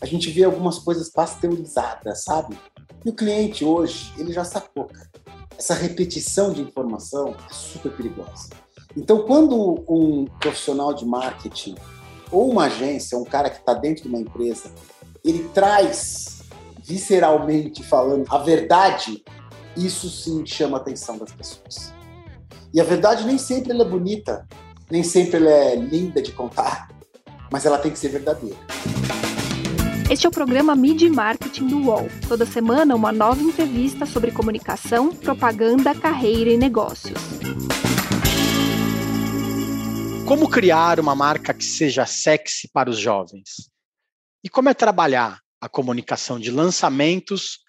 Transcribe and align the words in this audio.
a 0.00 0.06
gente 0.06 0.30
vê 0.30 0.44
algumas 0.44 0.78
coisas 0.78 1.10
pasteurizadas, 1.10 2.24
sabe? 2.24 2.58
E 3.04 3.10
o 3.10 3.14
cliente 3.14 3.64
hoje, 3.64 4.12
ele 4.18 4.32
já 4.32 4.44
sacou, 4.44 4.84
cara. 4.84 5.10
Essa 5.56 5.74
repetição 5.74 6.52
de 6.52 6.62
informação 6.62 7.36
é 7.48 7.52
super 7.52 7.92
perigosa. 7.92 8.48
Então, 8.96 9.22
quando 9.22 9.84
um 9.88 10.26
profissional 10.40 10.92
de 10.92 11.04
marketing 11.04 11.74
ou 12.30 12.50
uma 12.50 12.64
agência, 12.64 13.18
um 13.18 13.24
cara 13.24 13.50
que 13.50 13.58
está 13.58 13.74
dentro 13.74 14.02
de 14.02 14.08
uma 14.08 14.18
empresa, 14.18 14.70
ele 15.24 15.48
traz 15.50 16.42
visceralmente 16.78 17.82
falando 17.82 18.26
a 18.28 18.38
verdade, 18.38 19.24
isso 19.76 20.10
sim 20.10 20.44
chama 20.44 20.76
a 20.76 20.80
atenção 20.80 21.16
das 21.16 21.32
pessoas. 21.32 21.92
E 22.72 22.80
a 22.80 22.84
verdade 22.84 23.24
nem 23.24 23.38
sempre 23.38 23.72
ela 23.72 23.84
é 23.84 23.88
bonita, 23.88 24.46
nem 24.90 25.02
sempre 25.02 25.38
ela 25.38 25.50
é 25.50 25.76
linda 25.76 26.20
de 26.20 26.32
contar, 26.32 26.88
mas 27.50 27.64
ela 27.64 27.78
tem 27.78 27.90
que 27.90 27.98
ser 27.98 28.08
verdadeira. 28.08 28.58
Este 30.10 30.26
é 30.26 30.28
o 30.28 30.32
programa 30.32 30.76
Mid 30.76 31.02
Marketing 31.04 31.66
do 31.66 31.78
UOL. 31.78 32.08
Toda 32.28 32.44
semana, 32.44 32.94
uma 32.94 33.10
nova 33.10 33.40
entrevista 33.40 34.04
sobre 34.04 34.30
comunicação, 34.30 35.14
propaganda, 35.16 35.94
carreira 35.94 36.50
e 36.50 36.58
negócios. 36.58 37.18
Como 40.28 40.48
criar 40.48 41.00
uma 41.00 41.14
marca 41.14 41.54
que 41.54 41.64
seja 41.64 42.04
sexy 42.04 42.68
para 42.70 42.90
os 42.90 42.98
jovens? 42.98 43.70
E 44.44 44.48
como 44.48 44.68
é 44.68 44.74
trabalhar 44.74 45.40
a 45.58 45.70
comunicação 45.70 46.38
de 46.38 46.50
lançamentos 46.50 47.60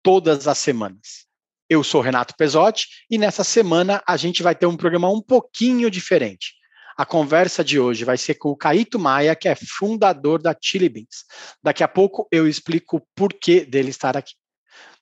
todas 0.00 0.46
as 0.46 0.58
semanas? 0.58 1.26
Eu 1.68 1.82
sou 1.82 2.00
Renato 2.00 2.34
Pesotti 2.38 2.86
e 3.10 3.18
nessa 3.18 3.42
semana 3.42 4.00
a 4.06 4.16
gente 4.16 4.44
vai 4.44 4.54
ter 4.54 4.66
um 4.66 4.76
programa 4.76 5.10
um 5.10 5.20
pouquinho 5.20 5.90
diferente. 5.90 6.59
A 6.96 7.06
conversa 7.06 7.64
de 7.64 7.78
hoje 7.78 8.04
vai 8.04 8.16
ser 8.16 8.34
com 8.34 8.50
o 8.50 8.56
Caíto 8.56 8.98
Maia, 8.98 9.34
que 9.34 9.48
é 9.48 9.54
fundador 9.54 10.40
da 10.40 10.56
Chili 10.60 10.88
Beans. 10.88 11.24
Daqui 11.62 11.82
a 11.82 11.88
pouco 11.88 12.26
eu 12.30 12.46
explico 12.46 12.98
o 12.98 13.02
porquê 13.14 13.64
dele 13.64 13.90
estar 13.90 14.16
aqui. 14.16 14.34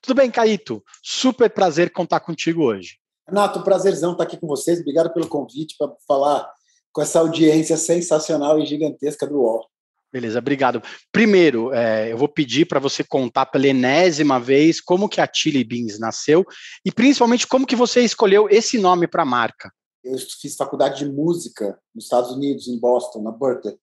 Tudo 0.01 0.15
bem, 0.15 0.31
Caíto? 0.31 0.83
Super 1.03 1.49
prazer 1.49 1.91
contar 1.91 2.19
contigo 2.21 2.63
hoje. 2.63 2.97
Renato, 3.27 3.63
prazerzão 3.63 4.13
estar 4.13 4.23
aqui 4.23 4.37
com 4.37 4.47
vocês. 4.47 4.79
Obrigado 4.79 5.13
pelo 5.13 5.27
convite 5.27 5.75
para 5.77 5.91
falar 6.07 6.49
com 6.91 7.01
essa 7.01 7.19
audiência 7.19 7.77
sensacional 7.77 8.59
e 8.59 8.65
gigantesca 8.65 9.27
do 9.27 9.39
UOL. 9.39 9.67
Beleza, 10.11 10.39
obrigado. 10.39 10.81
Primeiro, 11.11 11.71
é, 11.71 12.11
eu 12.11 12.17
vou 12.17 12.27
pedir 12.27 12.65
para 12.65 12.79
você 12.79 13.03
contar 13.03 13.45
pela 13.45 13.67
enésima 13.67 14.39
vez 14.39 14.81
como 14.81 15.07
que 15.07 15.21
a 15.21 15.29
Chili 15.31 15.63
Beans 15.63 15.99
nasceu 15.99 16.43
e 16.83 16.91
principalmente 16.91 17.45
como 17.45 17.67
que 17.67 17.75
você 17.75 18.01
escolheu 18.01 18.47
esse 18.49 18.79
nome 18.79 19.07
para 19.07 19.21
a 19.21 19.25
marca. 19.25 19.71
Eu 20.03 20.17
fiz 20.17 20.55
faculdade 20.55 21.03
de 21.03 21.11
música 21.11 21.79
nos 21.93 22.05
Estados 22.05 22.31
Unidos, 22.31 22.67
em 22.67 22.79
Boston, 22.79 23.21
na 23.21 23.31
Berkeley. 23.31 23.77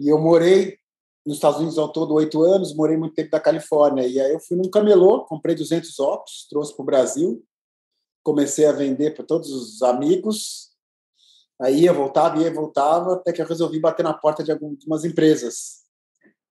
E 0.00 0.08
eu 0.08 0.18
morei 0.18 0.78
nos 1.24 1.36
Estados 1.36 1.58
Unidos 1.58 1.78
ao 1.78 1.92
todo 1.92 2.14
oito 2.14 2.42
anos, 2.42 2.74
morei 2.74 2.96
muito 2.96 3.14
tempo 3.14 3.30
na 3.32 3.40
Califórnia. 3.40 4.06
E 4.06 4.20
aí 4.20 4.32
eu 4.32 4.40
fui 4.40 4.56
num 4.56 4.70
camelô, 4.70 5.24
comprei 5.24 5.54
200 5.54 5.98
óculos, 5.98 6.46
trouxe 6.48 6.74
para 6.74 6.82
o 6.82 6.86
Brasil, 6.86 7.44
comecei 8.22 8.66
a 8.66 8.72
vender 8.72 9.14
para 9.14 9.24
todos 9.24 9.50
os 9.50 9.82
amigos. 9.82 10.70
Aí 11.60 11.82
ia, 11.82 11.92
voltava, 11.92 12.40
ia, 12.40 12.52
voltava, 12.52 13.14
até 13.14 13.32
que 13.32 13.42
eu 13.42 13.46
resolvi 13.46 13.80
bater 13.80 14.02
na 14.02 14.14
porta 14.14 14.44
de 14.44 14.52
algumas 14.52 15.04
empresas. 15.04 15.84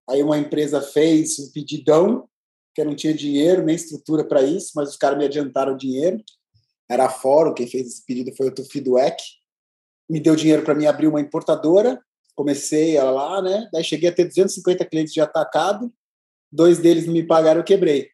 Aí 0.10 0.22
uma 0.22 0.38
empresa 0.38 0.82
fez 0.82 1.40
um 1.40 1.52
pedidão, 1.52 2.28
que 2.74 2.82
eu 2.82 2.86
não 2.86 2.96
tinha 2.96 3.14
dinheiro, 3.14 3.64
nem 3.64 3.76
estrutura 3.76 4.28
para 4.28 4.44
isso, 4.44 4.72
mas 4.76 4.90
os 4.90 4.98
caras 4.98 5.18
me 5.18 5.26
adiantaram 5.26 5.74
o 5.74 5.78
dinheiro 5.78 6.22
era 6.90 7.10
Fórum, 7.10 7.54
quem 7.54 7.68
fez 7.68 7.88
esse 7.88 8.06
pedido 8.06 8.36
foi 8.36 8.48
o 8.48 8.52
Tufi 8.54 8.80
Dueck, 8.80 9.22
me 10.10 10.20
deu 10.20 10.36
dinheiro 10.36 10.64
para 10.64 10.76
mim 10.76 10.86
abrir 10.86 11.08
uma 11.08 11.20
importadora, 11.20 12.00
comecei 12.36 12.96
ela 12.96 13.12
lá, 13.12 13.42
né? 13.42 13.68
Daí 13.72 13.84
cheguei 13.84 14.10
a 14.10 14.14
ter 14.14 14.26
250 14.26 14.86
clientes 14.86 15.14
de 15.14 15.22
atacado, 15.22 15.92
dois 16.52 16.78
deles 16.78 17.06
não 17.06 17.14
me 17.14 17.26
pagaram, 17.26 17.62
eu 17.62 17.66
quebrei. 17.66 18.10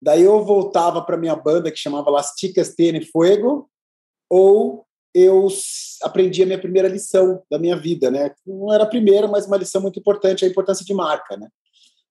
Daí 0.00 0.22
eu 0.22 0.44
voltava 0.44 1.02
para 1.02 1.16
minha 1.16 1.34
banda 1.34 1.70
que 1.70 1.78
chamava 1.78 2.10
Las 2.10 2.32
Ticas 2.32 2.74
Tiene 2.74 3.04
Fuego, 3.04 3.68
ou 4.28 4.86
eu 5.14 5.48
aprendi 6.02 6.42
a 6.42 6.46
minha 6.46 6.60
primeira 6.60 6.88
lição 6.88 7.42
da 7.50 7.58
minha 7.58 7.76
vida, 7.76 8.10
né? 8.10 8.34
Não 8.46 8.72
era 8.72 8.84
a 8.84 8.88
primeira, 8.88 9.28
mas 9.28 9.46
uma 9.46 9.56
lição 9.56 9.82
muito 9.82 9.98
importante, 9.98 10.44
a 10.44 10.48
importância 10.48 10.84
de 10.84 10.94
marca, 10.94 11.36
né? 11.36 11.48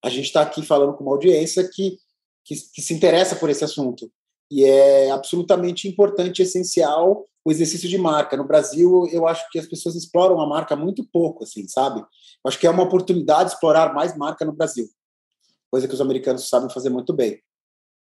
A 0.04 0.10
gente 0.10 0.26
está 0.26 0.42
aqui 0.42 0.66
falando 0.66 0.96
com 0.96 1.04
uma 1.04 1.14
audiência 1.14 1.68
que, 1.68 1.98
que, 2.44 2.56
que 2.74 2.82
se 2.82 2.94
interessa 2.94 3.36
por 3.36 3.50
esse 3.50 3.64
assunto 3.64 4.12
e 4.52 4.66
é 4.66 5.10
absolutamente 5.10 5.88
importante, 5.88 6.42
essencial 6.42 7.26
o 7.44 7.52
exercício 7.52 7.90
de 7.90 7.98
marca. 7.98 8.38
No 8.38 8.46
Brasil, 8.46 9.08
eu 9.12 9.26
acho 9.26 9.50
que 9.50 9.58
as 9.58 9.66
pessoas 9.66 9.96
exploram 9.96 10.40
a 10.40 10.48
marca 10.48 10.76
muito 10.76 11.04
pouco, 11.04 11.44
assim, 11.44 11.68
sabe? 11.68 12.02
Eu 12.02 12.48
acho 12.48 12.60
que 12.60 12.68
é 12.68 12.70
uma 12.70 12.84
oportunidade 12.84 13.50
de 13.50 13.56
explorar 13.56 13.94
mais 13.94 14.16
marca 14.16 14.46
no 14.46 14.52
Brasil, 14.52 14.88
coisa 15.72 15.88
que 15.88 15.94
os 15.94 16.02
americanos 16.02 16.50
sabem 16.50 16.70
fazer 16.70 16.90
muito 16.90 17.14
bem. 17.14 17.42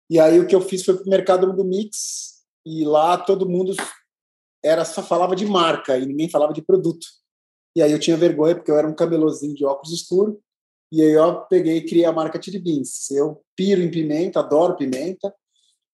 E 0.09 0.19
aí 0.19 0.39
o 0.39 0.45
que 0.45 0.53
eu 0.53 0.61
fiz 0.61 0.83
foi 0.83 0.95
para 0.95 1.05
o 1.05 1.09
mercado 1.09 1.53
do 1.53 1.63
mix 1.63 2.43
e 2.65 2.83
lá 2.83 3.17
todo 3.17 3.49
mundo 3.49 3.73
era 4.63 4.85
só 4.85 5.01
falava 5.01 5.35
de 5.35 5.45
marca 5.45 5.97
e 5.97 6.05
ninguém 6.05 6.29
falava 6.29 6.53
de 6.53 6.61
produto. 6.61 7.07
E 7.75 7.81
aí 7.81 7.91
eu 7.91 7.99
tinha 7.99 8.17
vergonha 8.17 8.55
porque 8.55 8.69
eu 8.69 8.77
era 8.77 8.87
um 8.87 8.93
camelozinho 8.93 9.55
de 9.55 9.65
óculos 9.65 9.93
escuros 9.93 10.35
e 10.91 11.01
aí 11.01 11.13
eu 11.13 11.41
peguei 11.45 11.77
e 11.77 11.85
criei 11.85 12.05
a 12.05 12.11
marca 12.11 12.39
Chili 12.41 12.59
Beans. 12.59 13.09
Eu 13.09 13.41
piro 13.55 13.81
em 13.81 13.89
pimenta, 13.89 14.41
adoro 14.41 14.75
pimenta 14.75 15.33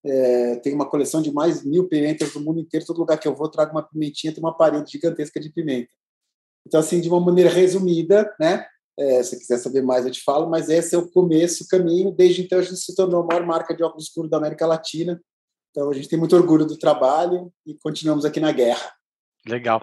é, 0.04 0.56
tem 0.56 0.74
uma 0.74 0.88
coleção 0.88 1.20
de 1.20 1.32
mais 1.32 1.64
mil 1.64 1.88
pimentas 1.88 2.32
do 2.32 2.40
mundo 2.40 2.60
inteiro. 2.60 2.86
Todo 2.86 3.00
lugar 3.00 3.18
que 3.18 3.26
eu 3.26 3.34
vou, 3.34 3.50
trago 3.50 3.72
uma 3.72 3.82
pimentinha, 3.82 4.32
tem 4.32 4.42
uma 4.42 4.56
parede 4.56 4.92
gigantesca 4.92 5.40
de 5.40 5.50
pimenta. 5.50 5.90
Então, 6.66 6.80
assim, 6.80 7.00
de 7.00 7.08
uma 7.08 7.20
maneira 7.20 7.50
resumida, 7.50 8.32
né? 8.38 8.66
É, 8.98 9.22
se 9.22 9.38
quiser 9.38 9.58
saber 9.58 9.80
mais, 9.80 10.04
eu 10.04 10.10
te 10.10 10.22
falo, 10.22 10.50
mas 10.50 10.68
esse 10.68 10.94
é 10.94 10.98
o 10.98 11.08
começo, 11.08 11.64
o 11.64 11.68
caminho. 11.68 12.10
Desde 12.10 12.42
então, 12.42 12.58
a 12.58 12.62
gente 12.62 12.76
se 12.76 12.94
tornou 12.94 13.22
a 13.22 13.26
maior 13.26 13.46
marca 13.46 13.74
de 13.74 13.82
óculos 13.82 14.04
escuros 14.04 14.30
da 14.30 14.36
América 14.36 14.66
Latina. 14.66 15.20
Então, 15.70 15.88
a 15.88 15.94
gente 15.94 16.08
tem 16.08 16.18
muito 16.18 16.34
orgulho 16.34 16.66
do 16.66 16.76
trabalho 16.76 17.52
e 17.64 17.74
continuamos 17.74 18.24
aqui 18.24 18.40
na 18.40 18.50
guerra. 18.50 18.92
Legal. 19.46 19.82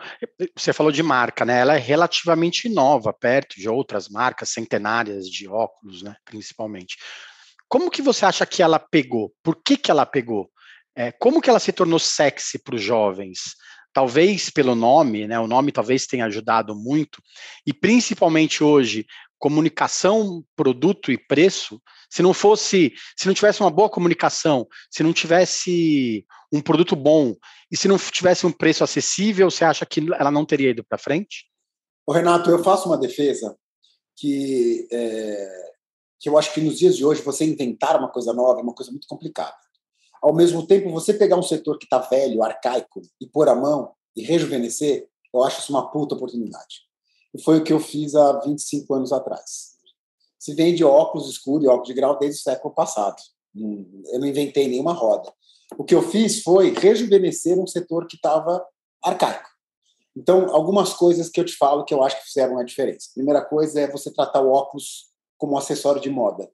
Você 0.56 0.74
falou 0.74 0.92
de 0.92 1.02
marca, 1.02 1.46
né? 1.46 1.60
Ela 1.60 1.76
é 1.76 1.80
relativamente 1.80 2.70
nova, 2.70 3.14
perto 3.14 3.56
de 3.56 3.70
outras 3.70 4.10
marcas 4.10 4.50
centenárias 4.50 5.28
de 5.28 5.48
óculos, 5.48 6.04
né? 6.04 6.16
Principalmente. 6.26 6.98
Como 7.68 7.90
que 7.90 8.02
você 8.02 8.26
acha 8.26 8.46
que 8.46 8.62
ela 8.62 8.80
pegou? 8.80 9.34
Por 9.44 9.56
que, 9.56 9.78
que 9.78 9.92
ela 9.92 10.06
pegou? 10.06 10.50
É, 10.96 11.12
como 11.12 11.42
que 11.42 11.50
ela 11.50 11.60
se 11.60 11.72
tornou 11.72 12.00
sexy 12.00 12.60
para 12.60 12.76
os 12.76 12.82
jovens? 12.82 13.56
Talvez 13.92 14.50
pelo 14.50 14.76
nome, 14.76 15.28
né? 15.28 15.40
O 15.40 15.48
nome 15.48 15.72
talvez 15.72 16.06
tenha 16.06 16.26
ajudado 16.26 16.76
muito, 16.76 17.22
e 17.66 17.74
principalmente 17.74 18.64
hoje, 18.64 19.06
comunicação, 19.38 20.44
produto 20.56 21.12
e 21.12 21.18
preço. 21.18 21.82
Se 22.10 22.22
não 22.22 22.34
fosse, 22.34 22.94
se 23.18 23.28
não 23.28 23.34
tivesse 23.34 23.62
uma 23.62 23.70
boa 23.70 23.90
comunicação, 23.90 24.68
se 24.90 25.04
não 25.04 25.14
tivesse 25.14 26.26
um 26.52 26.62
produto 26.62 26.96
bom 26.96 27.36
e 27.72 27.78
se 27.78 27.88
não 27.88 27.98
tivesse 27.98 28.46
um 28.46 28.52
preço 28.52 28.84
acessível, 28.84 29.50
você 29.50 29.66
acha 29.66 29.86
que 29.86 30.00
ela 30.14 30.32
não 30.32 30.46
teria 30.46 30.70
ido 30.70 30.84
para 30.84 30.98
frente? 30.98 31.46
Ô 32.08 32.14
Renato, 32.14 32.50
eu 32.50 32.64
faço 32.64 32.88
uma 32.88 32.98
defesa 32.98 33.58
que 34.16 34.88
é, 34.92 35.75
que 36.20 36.30
eu 36.30 36.38
acho 36.38 36.54
que 36.54 36.62
nos 36.62 36.78
dias 36.78 36.96
de 36.96 37.06
hoje 37.06 37.22
você 37.22 37.46
inventar 37.46 37.98
uma 38.00 38.10
coisa 38.10 38.34
nova 38.34 38.60
é 38.60 38.64
uma 38.64 38.74
coisa 38.74 38.92
muito 38.92 39.08
complicada. 39.08 39.56
Ao 40.22 40.34
mesmo 40.34 40.66
tempo, 40.66 40.90
você 40.90 41.14
pegar 41.14 41.38
um 41.38 41.44
setor 41.44 41.78
que 41.78 41.86
está 41.86 42.00
velho, 42.00 42.42
arcaico, 42.42 43.02
e 43.22 43.28
pôr 43.28 43.48
a 43.48 43.56
mão 43.56 43.92
e 44.16 44.24
rejuvenescer, 44.24 45.08
eu 45.34 45.44
acho 45.44 45.60
isso 45.60 45.72
uma 45.72 45.92
puta 45.92 46.16
oportunidade. 46.16 46.86
E 47.34 47.42
foi 47.42 47.60
o 47.60 47.64
que 47.64 47.74
eu 47.74 47.80
fiz 47.80 48.16
há 48.16 48.40
25 48.40 48.94
anos 48.94 49.12
atrás. 49.12 49.76
Se 50.40 50.54
vende 50.56 50.84
óculos 50.84 51.30
escuros 51.30 51.66
e 51.66 51.68
óculos 51.68 51.88
de 51.88 51.94
grau 51.94 52.18
desde 52.18 52.40
o 52.40 52.44
século 52.44 52.74
passado. 52.74 53.22
Eu 53.56 54.20
não 54.20 54.28
inventei 54.28 54.68
nenhuma 54.68 54.94
roda. 54.94 55.32
O 55.78 55.84
que 55.84 55.94
eu 55.94 56.02
fiz 56.02 56.42
foi 56.42 56.72
rejuvenescer 56.72 57.60
um 57.60 57.68
setor 57.68 58.08
que 58.08 58.16
estava 58.16 58.66
arcaico. 59.04 59.50
Então, 60.16 60.56
algumas 60.56 60.94
coisas 60.94 61.30
que 61.30 61.40
eu 61.40 61.46
te 61.46 61.56
falo 61.56 61.84
que 61.84 61.94
eu 61.94 62.02
acho 62.02 62.18
que 62.18 62.28
fizeram 62.28 62.58
a 62.58 62.64
diferença. 62.64 63.10
Primeira 63.14 63.44
coisa 63.44 63.82
é 63.82 63.92
você 63.92 64.12
tratar 64.12 64.42
o 64.42 64.52
óculos 64.52 65.10
como 65.46 65.60
acessório 65.60 66.02
de 66.02 66.10
moda. 66.10 66.50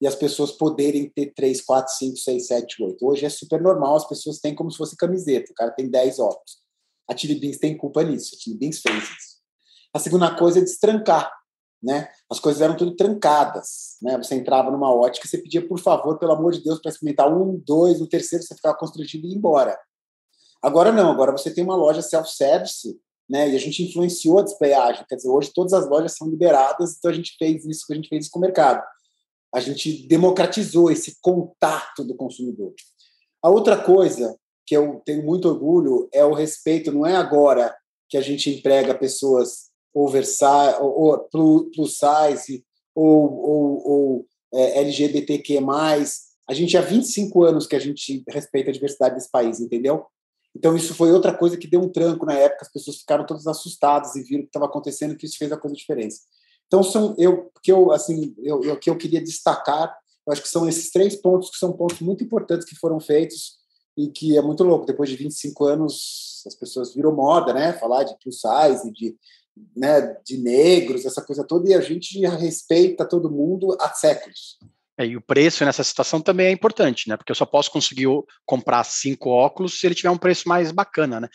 E 0.00 0.06
as 0.06 0.14
pessoas 0.14 0.52
poderem 0.52 1.10
ter 1.10 1.34
3, 1.34 1.60
4, 1.60 1.92
5, 1.92 2.16
6, 2.16 2.46
7, 2.46 2.84
8. 2.84 3.04
Hoje 3.04 3.26
é 3.26 3.28
super 3.28 3.60
normal, 3.60 3.96
as 3.96 4.08
pessoas 4.08 4.38
têm 4.38 4.54
como 4.54 4.70
se 4.70 4.78
fosse 4.78 4.96
camiseta. 4.96 5.50
O 5.50 5.54
cara 5.54 5.72
tem 5.72 5.90
10 5.90 6.20
óculos. 6.20 6.62
A 7.08 7.14
Tilly 7.14 7.34
Beans 7.34 7.58
tem 7.58 7.76
culpa 7.76 8.04
nisso. 8.04 8.36
A 8.36 8.38
Tilly 8.38 8.56
Beans 8.56 8.78
fez 8.80 9.02
isso. 9.02 9.38
A 9.92 9.98
segunda 9.98 10.36
coisa 10.36 10.60
é 10.60 10.62
destrancar. 10.62 11.32
Né? 11.82 12.08
As 12.30 12.38
coisas 12.38 12.62
eram 12.62 12.76
tudo 12.76 12.94
trancadas. 12.94 13.96
Né? 14.00 14.16
Você 14.18 14.36
entrava 14.36 14.70
numa 14.70 14.94
ótica, 14.94 15.26
você 15.26 15.38
pedia, 15.38 15.66
por 15.66 15.80
favor, 15.80 16.16
pelo 16.16 16.32
amor 16.32 16.52
de 16.52 16.62
Deus, 16.62 16.80
para 16.80 16.92
experimentar 16.92 17.32
um, 17.32 17.60
dois, 17.66 17.98
no 17.98 18.08
terceiro 18.08 18.44
você 18.44 18.54
ficava 18.54 18.78
constrangido 18.78 19.26
e 19.26 19.30
ia 19.30 19.36
embora. 19.36 19.76
Agora 20.62 20.92
não, 20.92 21.10
agora 21.10 21.32
você 21.32 21.52
tem 21.52 21.64
uma 21.64 21.76
loja 21.76 22.02
self-service 22.02 23.00
né? 23.28 23.50
E 23.50 23.56
a 23.56 23.58
gente 23.58 23.82
influenciou 23.82 24.38
a 24.38 24.42
desplayagem, 24.42 25.04
quer 25.08 25.16
dizer, 25.16 25.28
hoje 25.28 25.52
todas 25.54 25.72
as 25.72 25.88
lojas 25.88 26.16
são 26.16 26.28
liberadas, 26.28 26.96
então 26.96 27.10
a 27.10 27.14
gente 27.14 27.36
fez 27.38 27.64
isso, 27.64 27.84
a 27.90 27.94
gente 27.94 28.08
fez 28.08 28.24
isso 28.24 28.32
com 28.32 28.38
o 28.38 28.42
mercado. 28.42 28.82
A 29.54 29.60
gente 29.60 30.06
democratizou 30.06 30.90
esse 30.90 31.18
contato 31.20 32.04
do 32.04 32.14
consumidor. 32.14 32.74
A 33.42 33.50
outra 33.50 33.76
coisa 33.76 34.36
que 34.66 34.76
eu 34.76 35.00
tenho 35.04 35.24
muito 35.24 35.48
orgulho 35.48 36.08
é 36.12 36.24
o 36.24 36.34
respeito, 36.34 36.92
não 36.92 37.06
é 37.06 37.16
agora 37.16 37.74
que 38.08 38.16
a 38.16 38.20
gente 38.20 38.50
emprega 38.50 38.94
pessoas 38.94 39.68
oversize, 39.94 40.76
ou 40.80 41.18
plus 41.30 41.98
size, 41.98 42.64
ou, 42.94 43.32
ou, 43.32 43.88
ou 43.88 44.26
é, 44.52 44.80
LGBTQ+. 44.80 45.58
A 46.48 46.54
gente 46.54 46.76
há 46.76 46.80
25 46.80 47.44
anos 47.44 47.66
que 47.66 47.76
a 47.76 47.78
gente 47.78 48.22
respeita 48.28 48.70
a 48.70 48.72
diversidade 48.72 49.14
desse 49.14 49.30
país, 49.30 49.60
entendeu? 49.60 50.06
Então 50.56 50.76
isso 50.76 50.94
foi 50.94 51.12
outra 51.12 51.36
coisa 51.36 51.56
que 51.56 51.68
deu 51.68 51.80
um 51.80 51.88
tranco 51.88 52.26
na 52.26 52.34
época, 52.34 52.62
as 52.62 52.72
pessoas 52.72 52.98
ficaram 52.98 53.24
todas 53.24 53.46
assustadas 53.46 54.16
e 54.16 54.22
viram 54.22 54.40
o 54.40 54.44
que 54.44 54.48
estava 54.48 54.66
acontecendo, 54.66 55.16
que 55.16 55.26
isso 55.26 55.38
fez 55.38 55.52
a 55.52 55.56
coisa 55.56 55.76
diferença. 55.76 56.20
Então 56.66 56.82
são 56.82 57.14
eu 57.18 57.50
que 57.62 57.72
eu 57.72 57.92
assim, 57.92 58.34
eu, 58.38 58.62
eu 58.62 58.78
que 58.78 58.90
eu 58.90 58.96
queria 58.96 59.22
destacar, 59.22 59.96
eu 60.26 60.32
acho 60.32 60.42
que 60.42 60.48
são 60.48 60.68
esses 60.68 60.90
três 60.90 61.16
pontos 61.16 61.50
que 61.50 61.58
são 61.58 61.72
pontos 61.72 62.00
muito 62.00 62.22
importantes 62.24 62.66
que 62.66 62.76
foram 62.76 63.00
feitos 63.00 63.58
e 63.96 64.08
que 64.08 64.36
é 64.36 64.42
muito 64.42 64.62
louco, 64.64 64.86
depois 64.86 65.08
de 65.08 65.16
25 65.16 65.64
anos 65.64 66.42
as 66.46 66.54
pessoas 66.54 66.94
viram 66.94 67.14
moda, 67.14 67.52
né, 67.52 67.72
falar 67.72 68.04
de 68.04 68.16
plus 68.18 68.40
size, 68.40 68.90
de 68.92 69.16
né, 69.76 70.16
de 70.24 70.38
negros, 70.38 71.04
essa 71.04 71.22
coisa 71.22 71.44
toda, 71.44 71.68
e 71.68 71.74
a 71.74 71.80
gente 71.80 72.18
respeita 72.26 73.04
todo 73.04 73.30
mundo 73.30 73.76
há 73.80 73.92
séculos. 73.92 74.58
É, 74.98 75.06
e 75.06 75.16
o 75.16 75.20
preço 75.20 75.64
nessa 75.64 75.84
situação 75.84 76.20
também 76.20 76.48
é 76.48 76.50
importante, 76.50 77.08
né? 77.08 77.16
Porque 77.16 77.30
eu 77.30 77.36
só 77.36 77.46
posso 77.46 77.70
conseguir 77.70 78.08
comprar 78.44 78.82
cinco 78.82 79.30
óculos 79.30 79.78
se 79.78 79.86
ele 79.86 79.94
tiver 79.94 80.10
um 80.10 80.18
preço 80.18 80.48
mais 80.48 80.72
bacana, 80.72 81.20
né? 81.20 81.28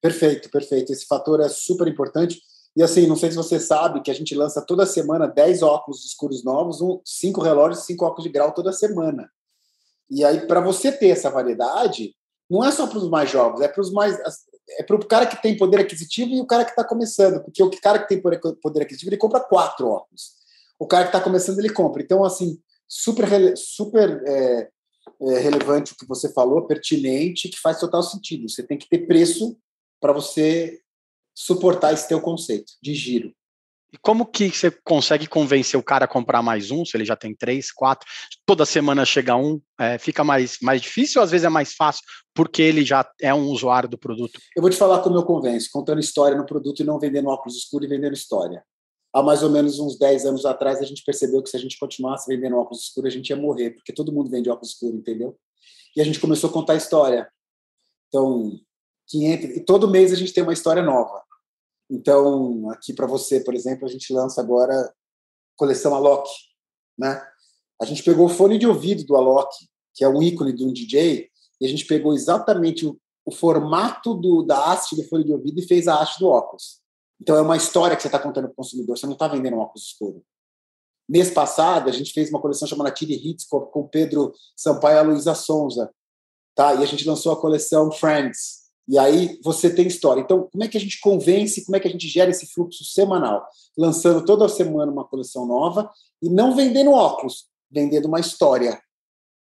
Perfeito, 0.00 0.48
perfeito. 0.48 0.92
Esse 0.92 1.04
fator 1.04 1.40
é 1.40 1.48
super 1.48 1.88
importante. 1.88 2.40
E 2.76 2.82
assim, 2.82 3.08
não 3.08 3.16
sei 3.16 3.30
se 3.30 3.36
você 3.36 3.58
sabe 3.58 4.02
que 4.02 4.10
a 4.10 4.14
gente 4.14 4.36
lança 4.36 4.64
toda 4.64 4.86
semana 4.86 5.26
10 5.26 5.62
óculos 5.62 6.04
escuros 6.04 6.44
novos, 6.44 6.80
um, 6.80 7.00
cinco 7.04 7.42
relógios, 7.42 7.84
cinco 7.84 8.04
óculos 8.04 8.22
de 8.22 8.30
grau 8.30 8.54
toda 8.54 8.72
semana. 8.72 9.28
E 10.08 10.24
aí, 10.24 10.46
para 10.46 10.60
você 10.60 10.92
ter 10.92 11.08
essa 11.08 11.28
variedade, 11.28 12.14
não 12.48 12.64
é 12.64 12.70
só 12.70 12.86
para 12.86 12.98
os 12.98 13.10
mais 13.10 13.28
jovens, 13.28 13.62
é 13.62 13.68
para 13.68 13.80
os 13.80 13.92
mais 13.92 14.16
é 14.78 14.82
para 14.82 14.96
o 14.96 15.06
cara 15.06 15.26
que 15.26 15.40
tem 15.42 15.56
poder 15.56 15.80
aquisitivo 15.80 16.30
e 16.30 16.40
o 16.40 16.46
cara 16.46 16.62
que 16.62 16.70
está 16.70 16.84
começando, 16.84 17.42
porque 17.42 17.62
o 17.62 17.70
cara 17.80 17.98
que 17.98 18.08
tem 18.08 18.20
poder 18.20 18.82
aquisitivo 18.82 19.10
ele 19.10 19.16
compra 19.16 19.40
quatro 19.40 19.88
óculos, 19.88 20.34
o 20.78 20.86
cara 20.86 21.04
que 21.04 21.08
está 21.08 21.20
começando 21.20 21.58
ele 21.58 21.70
compra. 21.70 22.02
Então 22.02 22.22
assim 22.22 22.58
super 22.88 23.56
super 23.56 24.22
é, 24.26 24.68
é, 25.20 25.38
relevante 25.38 25.92
o 25.92 25.96
que 25.96 26.06
você 26.06 26.32
falou, 26.32 26.66
pertinente, 26.66 27.48
que 27.48 27.60
faz 27.60 27.78
total 27.78 28.02
sentido. 28.02 28.48
Você 28.48 28.62
tem 28.62 28.78
que 28.78 28.88
ter 28.88 29.06
preço 29.06 29.58
para 30.00 30.12
você 30.12 30.80
suportar 31.34 31.92
esse 31.92 32.08
teu 32.08 32.20
conceito 32.20 32.72
de 32.82 32.94
giro. 32.94 33.32
E 33.92 33.96
como 33.96 34.26
que 34.26 34.50
você 34.50 34.70
consegue 34.70 35.26
convencer 35.26 35.78
o 35.80 35.82
cara 35.82 36.04
a 36.04 36.08
comprar 36.08 36.42
mais 36.42 36.70
um, 36.70 36.84
se 36.84 36.94
ele 36.96 37.06
já 37.06 37.16
tem 37.16 37.34
três, 37.34 37.72
quatro? 37.72 38.06
Toda 38.44 38.66
semana 38.66 39.04
chega 39.06 39.34
um, 39.34 39.60
é, 39.80 39.96
fica 39.96 40.22
mais, 40.22 40.58
mais 40.60 40.82
difícil 40.82 41.20
ou 41.20 41.24
às 41.24 41.30
vezes 41.30 41.46
é 41.46 41.48
mais 41.48 41.72
fácil 41.72 42.02
porque 42.34 42.60
ele 42.60 42.84
já 42.84 43.08
é 43.20 43.32
um 43.32 43.46
usuário 43.46 43.88
do 43.88 43.96
produto? 43.96 44.38
Eu 44.54 44.60
vou 44.60 44.70
te 44.70 44.76
falar 44.76 45.00
como 45.00 45.16
eu 45.16 45.24
convenço, 45.24 45.70
contando 45.72 46.00
história 46.00 46.36
no 46.36 46.44
produto 46.44 46.80
e 46.80 46.84
não 46.84 46.98
vendendo 46.98 47.28
óculos 47.28 47.56
escuros 47.56 47.86
e 47.86 47.88
vendendo 47.88 48.12
história. 48.12 48.62
Há 49.12 49.22
mais 49.22 49.42
ou 49.42 49.50
menos 49.50 49.78
uns 49.78 49.98
10 49.98 50.26
anos 50.26 50.44
atrás, 50.44 50.80
a 50.80 50.84
gente 50.84 51.02
percebeu 51.04 51.42
que 51.42 51.48
se 51.48 51.56
a 51.56 51.60
gente 51.60 51.78
continuasse 51.78 52.28
vendendo 52.28 52.56
óculos 52.56 52.84
escuros, 52.84 53.12
a 53.12 53.16
gente 53.16 53.30
ia 53.30 53.36
morrer, 53.36 53.70
porque 53.70 53.92
todo 53.92 54.12
mundo 54.12 54.30
vende 54.30 54.50
óculos 54.50 54.72
escuros, 54.72 54.98
entendeu? 54.98 55.36
E 55.96 56.00
a 56.00 56.04
gente 56.04 56.20
começou 56.20 56.50
a 56.50 56.52
contar 56.52 56.76
história. 56.76 57.28
Então, 58.08 58.60
500, 59.08 59.56
e 59.56 59.60
todo 59.64 59.90
mês 59.90 60.12
a 60.12 60.16
gente 60.16 60.32
tem 60.32 60.42
uma 60.42 60.52
história 60.52 60.82
nova. 60.82 61.22
Então, 61.90 62.70
aqui 62.70 62.92
para 62.92 63.06
você, 63.06 63.40
por 63.40 63.54
exemplo, 63.54 63.86
a 63.86 63.90
gente 63.90 64.12
lança 64.12 64.40
agora 64.40 64.92
coleção 65.56 65.94
Alok, 65.94 66.28
né? 66.98 67.20
A 67.80 67.84
gente 67.84 68.02
pegou 68.02 68.26
o 68.26 68.30
fone 68.30 68.58
de 68.58 68.66
ouvido 68.66 69.04
do 69.04 69.16
Alok, 69.16 69.48
que 69.94 70.04
é 70.04 70.08
um 70.08 70.22
ícone 70.22 70.52
de 70.52 70.64
um 70.64 70.72
DJ, 70.72 71.28
e 71.60 71.66
a 71.66 71.68
gente 71.68 71.86
pegou 71.86 72.12
exatamente 72.12 72.86
o, 72.86 73.00
o 73.24 73.32
formato 73.32 74.14
do, 74.14 74.42
da 74.42 74.70
haste 74.70 74.96
do 74.96 75.04
fone 75.04 75.24
de 75.24 75.32
ouvido 75.32 75.58
e 75.58 75.66
fez 75.66 75.88
a 75.88 76.00
haste 76.00 76.18
do 76.20 76.28
óculos. 76.28 76.80
Então 77.20 77.36
é 77.36 77.42
uma 77.42 77.56
história 77.56 77.96
que 77.96 78.02
você 78.02 78.08
está 78.08 78.18
contando 78.18 78.44
para 78.44 78.52
o 78.52 78.56
consumidor, 78.56 78.96
você 78.96 79.06
não 79.06 79.14
está 79.14 79.28
vendendo 79.28 79.56
um 79.56 79.60
óculos 79.60 79.86
escuro. 79.86 80.22
Mês 81.08 81.30
passado, 81.30 81.88
a 81.88 81.92
gente 81.92 82.12
fez 82.12 82.28
uma 82.28 82.40
coleção 82.40 82.68
chamada 82.68 82.90
Tiri 82.90 83.14
Hits 83.14 83.46
com, 83.46 83.60
com 83.60 83.88
Pedro 83.88 84.32
Sampaio 84.54 84.96
e 84.96 84.98
a 84.98 85.02
Luísa 85.02 85.34
Sonza, 85.34 85.90
tá? 86.54 86.74
e 86.74 86.82
a 86.82 86.86
gente 86.86 87.08
lançou 87.08 87.32
a 87.32 87.40
coleção 87.40 87.90
Friends, 87.90 88.68
e 88.88 88.98
aí 88.98 89.38
você 89.44 89.68
tem 89.68 89.86
história. 89.86 90.22
Então, 90.22 90.48
como 90.50 90.64
é 90.64 90.68
que 90.68 90.78
a 90.78 90.80
gente 90.80 90.98
convence, 91.00 91.64
como 91.66 91.76
é 91.76 91.80
que 91.80 91.86
a 91.86 91.90
gente 91.90 92.08
gera 92.08 92.30
esse 92.30 92.46
fluxo 92.46 92.84
semanal? 92.84 93.46
Lançando 93.76 94.24
toda 94.24 94.48
semana 94.48 94.90
uma 94.90 95.04
coleção 95.04 95.46
nova 95.46 95.90
e 96.22 96.30
não 96.30 96.56
vendendo 96.56 96.92
óculos, 96.92 97.46
vendendo 97.70 98.08
uma 98.08 98.18
história. 98.18 98.80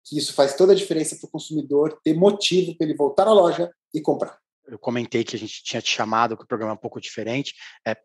Que 0.06 0.18
isso 0.18 0.33
faz 0.33 0.56
toda 0.56 0.74
a 0.74 0.75
diferença 0.75 1.16
para 1.16 1.27
o 1.27 1.31
consumidor 1.31 1.98
ter 2.04 2.13
motivo 2.13 2.75
para 2.75 2.86
ele 2.86 2.98
voltar 2.98 3.27
à 3.27 3.33
loja 3.33 3.71
e 3.94 4.01
comprar. 4.01 4.38
Eu 4.69 4.80
comentei 4.80 5.24
que 5.24 5.36
a 5.36 5.39
gente 5.39 5.63
tinha 5.63 5.81
te 5.81 5.89
chamado, 5.89 6.38
que 6.38 6.44
o 6.44 6.48
programa 6.48 6.74
é 6.74 6.75
um 6.75 6.80
pouco 6.80 7.01
diferente. 7.01 7.54
É, 7.86 7.95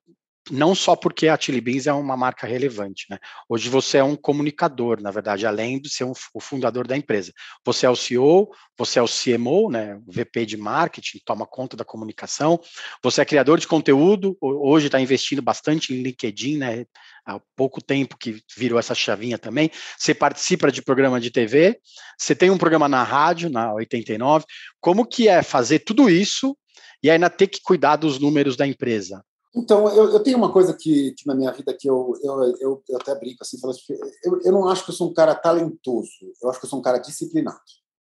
não 0.50 0.74
só 0.74 0.94
porque 0.94 1.28
a 1.28 1.38
Chili 1.38 1.60
Beans 1.60 1.86
é 1.86 1.92
uma 1.92 2.16
marca 2.16 2.46
relevante, 2.46 3.06
né? 3.08 3.18
Hoje 3.48 3.68
você 3.70 3.98
é 3.98 4.04
um 4.04 4.14
comunicador, 4.14 5.00
na 5.00 5.10
verdade, 5.10 5.46
além 5.46 5.80
de 5.80 5.88
ser 5.88 6.04
um, 6.04 6.12
o 6.34 6.40
fundador 6.40 6.86
da 6.86 6.96
empresa. 6.96 7.32
Você 7.64 7.86
é 7.86 7.90
o 7.90 7.96
CEO, 7.96 8.50
você 8.76 8.98
é 8.98 9.02
o 9.02 9.08
CMO, 9.08 9.70
né? 9.70 9.96
O 10.06 10.12
VP 10.12 10.44
de 10.44 10.56
marketing, 10.58 11.20
toma 11.24 11.46
conta 11.46 11.76
da 11.76 11.84
comunicação. 11.84 12.60
Você 13.02 13.22
é 13.22 13.24
criador 13.24 13.58
de 13.58 13.66
conteúdo, 13.66 14.36
hoje 14.40 14.86
está 14.86 15.00
investindo 15.00 15.40
bastante 15.40 15.94
em 15.94 16.02
LinkedIn, 16.02 16.58
né? 16.58 16.84
Há 17.24 17.40
pouco 17.56 17.82
tempo 17.82 18.18
que 18.18 18.42
virou 18.54 18.78
essa 18.78 18.94
chavinha 18.94 19.38
também. 19.38 19.70
Você 19.98 20.14
participa 20.14 20.70
de 20.70 20.82
programa 20.82 21.18
de 21.18 21.30
TV, 21.30 21.80
você 22.18 22.34
tem 22.34 22.50
um 22.50 22.58
programa 22.58 22.86
na 22.86 23.02
rádio, 23.02 23.48
na 23.48 23.72
89. 23.72 24.44
Como 24.78 25.06
que 25.06 25.26
é 25.26 25.42
fazer 25.42 25.78
tudo 25.78 26.10
isso 26.10 26.54
e 27.02 27.10
ainda 27.10 27.30
ter 27.30 27.46
que 27.46 27.62
cuidar 27.62 27.96
dos 27.96 28.18
números 28.18 28.56
da 28.56 28.66
empresa? 28.66 29.24
Então, 29.56 29.88
eu, 29.88 30.10
eu, 30.10 30.20
tenho 30.20 30.36
uma 30.36 30.52
coisa 30.52 30.74
que, 30.74 31.12
que, 31.12 31.26
na 31.26 31.34
minha 31.34 31.52
vida 31.52 31.72
que 31.72 31.88
eu, 31.88 32.18
eu, 32.22 32.42
eu, 32.58 32.84
eu 32.88 32.96
até 32.96 33.14
brinco 33.14 33.38
assim, 33.42 33.58
falo 33.60 33.72
assim, 33.72 33.84
eu, 34.24 34.40
eu 34.42 34.52
não 34.52 34.68
acho 34.68 34.84
que 34.84 34.90
eu 34.90 34.94
sou 34.94 35.08
um 35.08 35.14
cara 35.14 35.32
talentoso, 35.32 36.10
eu 36.42 36.50
acho 36.50 36.58
que 36.58 36.66
eu 36.66 36.70
sou 36.70 36.80
um 36.80 36.82
cara 36.82 36.98
disciplinado. 36.98 37.60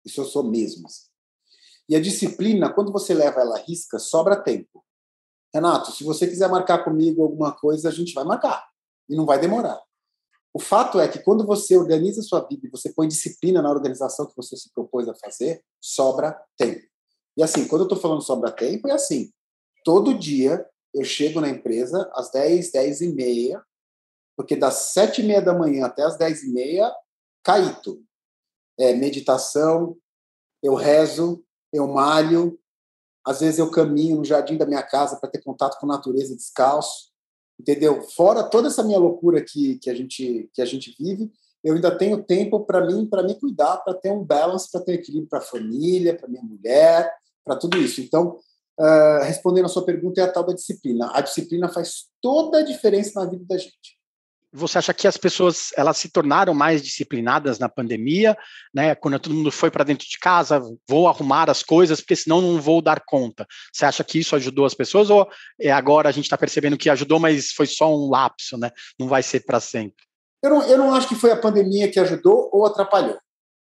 Isso 0.05 0.19
eu 0.19 0.25
sou 0.25 0.43
mesmo. 0.43 0.87
Assim. 0.87 1.05
E 1.87 1.95
a 1.95 2.01
disciplina, 2.01 2.71
quando 2.73 2.91
você 2.91 3.13
leva 3.13 3.39
ela 3.39 3.55
à 3.55 3.61
risca, 3.61 3.97
sobra 3.97 4.35
tempo. 4.35 4.83
Renato, 5.53 5.91
se 5.91 6.03
você 6.03 6.27
quiser 6.27 6.49
marcar 6.49 6.83
comigo 6.83 7.23
alguma 7.23 7.53
coisa, 7.53 7.87
a 7.87 7.91
gente 7.91 8.13
vai 8.13 8.25
marcar. 8.25 8.67
E 9.07 9.15
não 9.15 9.25
vai 9.25 9.39
demorar. 9.39 9.81
O 10.53 10.59
fato 10.59 10.99
é 10.99 11.07
que 11.07 11.19
quando 11.19 11.45
você 11.45 11.77
organiza 11.77 12.19
a 12.19 12.23
sua 12.23 12.41
vida 12.41 12.67
e 12.67 12.69
você 12.69 12.91
põe 12.91 13.07
disciplina 13.07 13.61
na 13.61 13.69
organização 13.69 14.25
que 14.25 14.35
você 14.35 14.57
se 14.57 14.71
propôs 14.73 15.07
a 15.07 15.15
fazer, 15.15 15.63
sobra 15.79 16.37
tempo. 16.57 16.85
E 17.37 17.43
assim, 17.43 17.67
quando 17.67 17.81
eu 17.81 17.85
estou 17.85 17.99
falando 17.99 18.21
sobra 18.21 18.51
tempo, 18.51 18.87
é 18.87 18.91
assim: 18.91 19.31
todo 19.85 20.17
dia 20.17 20.65
eu 20.97 21.03
chego 21.03 21.39
na 21.39 21.49
empresa 21.49 22.09
às 22.13 22.31
10, 22.31 22.71
10 22.71 23.01
e 23.01 23.07
meia, 23.13 23.63
porque 24.35 24.55
das 24.55 24.73
7 24.93 25.21
e 25.21 25.25
meia 25.25 25.41
da 25.41 25.53
manhã 25.53 25.85
até 25.85 26.03
as 26.03 26.17
10 26.17 26.43
e 26.43 26.53
meia, 26.53 26.91
caíto. 27.43 28.03
É 28.79 28.93
meditação, 28.93 29.97
eu 30.61 30.75
rezo, 30.75 31.43
eu 31.71 31.87
malho, 31.87 32.59
às 33.25 33.41
vezes 33.41 33.59
eu 33.59 33.69
caminho 33.69 34.17
no 34.17 34.25
jardim 34.25 34.57
da 34.57 34.65
minha 34.65 34.83
casa 34.83 35.17
para 35.17 35.29
ter 35.29 35.43
contato 35.43 35.79
com 35.79 35.85
a 35.85 35.95
natureza 35.95 36.35
descalço, 36.35 37.11
entendeu? 37.59 38.01
Fora 38.01 38.43
toda 38.43 38.67
essa 38.67 38.83
minha 38.83 38.99
loucura 38.99 39.43
que, 39.43 39.77
que, 39.79 39.89
a, 39.89 39.93
gente, 39.93 40.49
que 40.53 40.61
a 40.61 40.65
gente 40.65 40.95
vive, 40.97 41.31
eu 41.63 41.75
ainda 41.75 41.95
tenho 41.95 42.23
tempo 42.23 42.65
para 42.65 42.85
mim, 42.85 43.05
para 43.05 43.23
me 43.23 43.35
cuidar, 43.35 43.77
para 43.77 43.93
ter 43.93 44.11
um 44.11 44.23
balance, 44.23 44.71
para 44.71 44.81
ter 44.81 44.93
equilíbrio 44.93 45.29
para 45.29 45.39
a 45.39 45.41
família, 45.41 46.15
para 46.15 46.27
minha 46.27 46.43
mulher, 46.43 47.13
para 47.43 47.55
tudo 47.55 47.77
isso. 47.77 47.99
Então, 48.01 48.39
uh, 48.79 49.23
respondendo 49.23 49.65
a 49.65 49.69
sua 49.69 49.85
pergunta, 49.85 50.21
é 50.21 50.23
a 50.23 50.31
tal 50.31 50.45
da 50.45 50.53
disciplina. 50.53 51.09
A 51.13 51.21
disciplina 51.21 51.69
faz 51.69 52.05
toda 52.21 52.59
a 52.59 52.63
diferença 52.63 53.19
na 53.19 53.29
vida 53.29 53.43
da 53.47 53.57
gente. 53.57 53.97
Você 54.53 54.77
acha 54.77 54.93
que 54.93 55.07
as 55.07 55.17
pessoas 55.17 55.71
elas 55.75 55.97
se 55.97 56.09
tornaram 56.09 56.53
mais 56.53 56.81
disciplinadas 56.81 57.59
na 57.59 57.67
pandemia, 57.67 58.35
né? 58.73 58.95
Quando 58.95 59.19
todo 59.19 59.35
mundo 59.35 59.51
foi 59.51 59.69
para 59.69 59.83
dentro 59.83 60.07
de 60.07 60.17
casa, 60.17 60.61
vou 60.87 61.07
arrumar 61.07 61.49
as 61.49 61.61
coisas, 61.61 61.99
porque 61.99 62.15
senão 62.15 62.41
não 62.41 62.59
vou 62.59 62.81
dar 62.81 63.03
conta. 63.05 63.45
Você 63.73 63.85
acha 63.85 64.03
que 64.05 64.19
isso 64.19 64.35
ajudou 64.35 64.65
as 64.65 64.73
pessoas 64.73 65.09
ou 65.09 65.27
é 65.59 65.69
agora 65.69 66.07
a 66.07 66.11
gente 66.13 66.25
está 66.25 66.37
percebendo 66.37 66.77
que 66.77 66.89
ajudou, 66.89 67.19
mas 67.19 67.51
foi 67.51 67.67
só 67.67 67.93
um 67.93 68.09
lapso, 68.09 68.57
né? 68.57 68.71
Não 68.97 69.07
vai 69.07 69.21
ser 69.21 69.41
para 69.41 69.59
sempre? 69.59 70.05
Eu 70.41 70.49
não, 70.49 70.63
eu 70.63 70.77
não 70.77 70.95
acho 70.95 71.09
que 71.09 71.15
foi 71.15 71.31
a 71.31 71.39
pandemia 71.39 71.91
que 71.91 71.99
ajudou 71.99 72.49
ou 72.53 72.65
atrapalhou. 72.65 73.19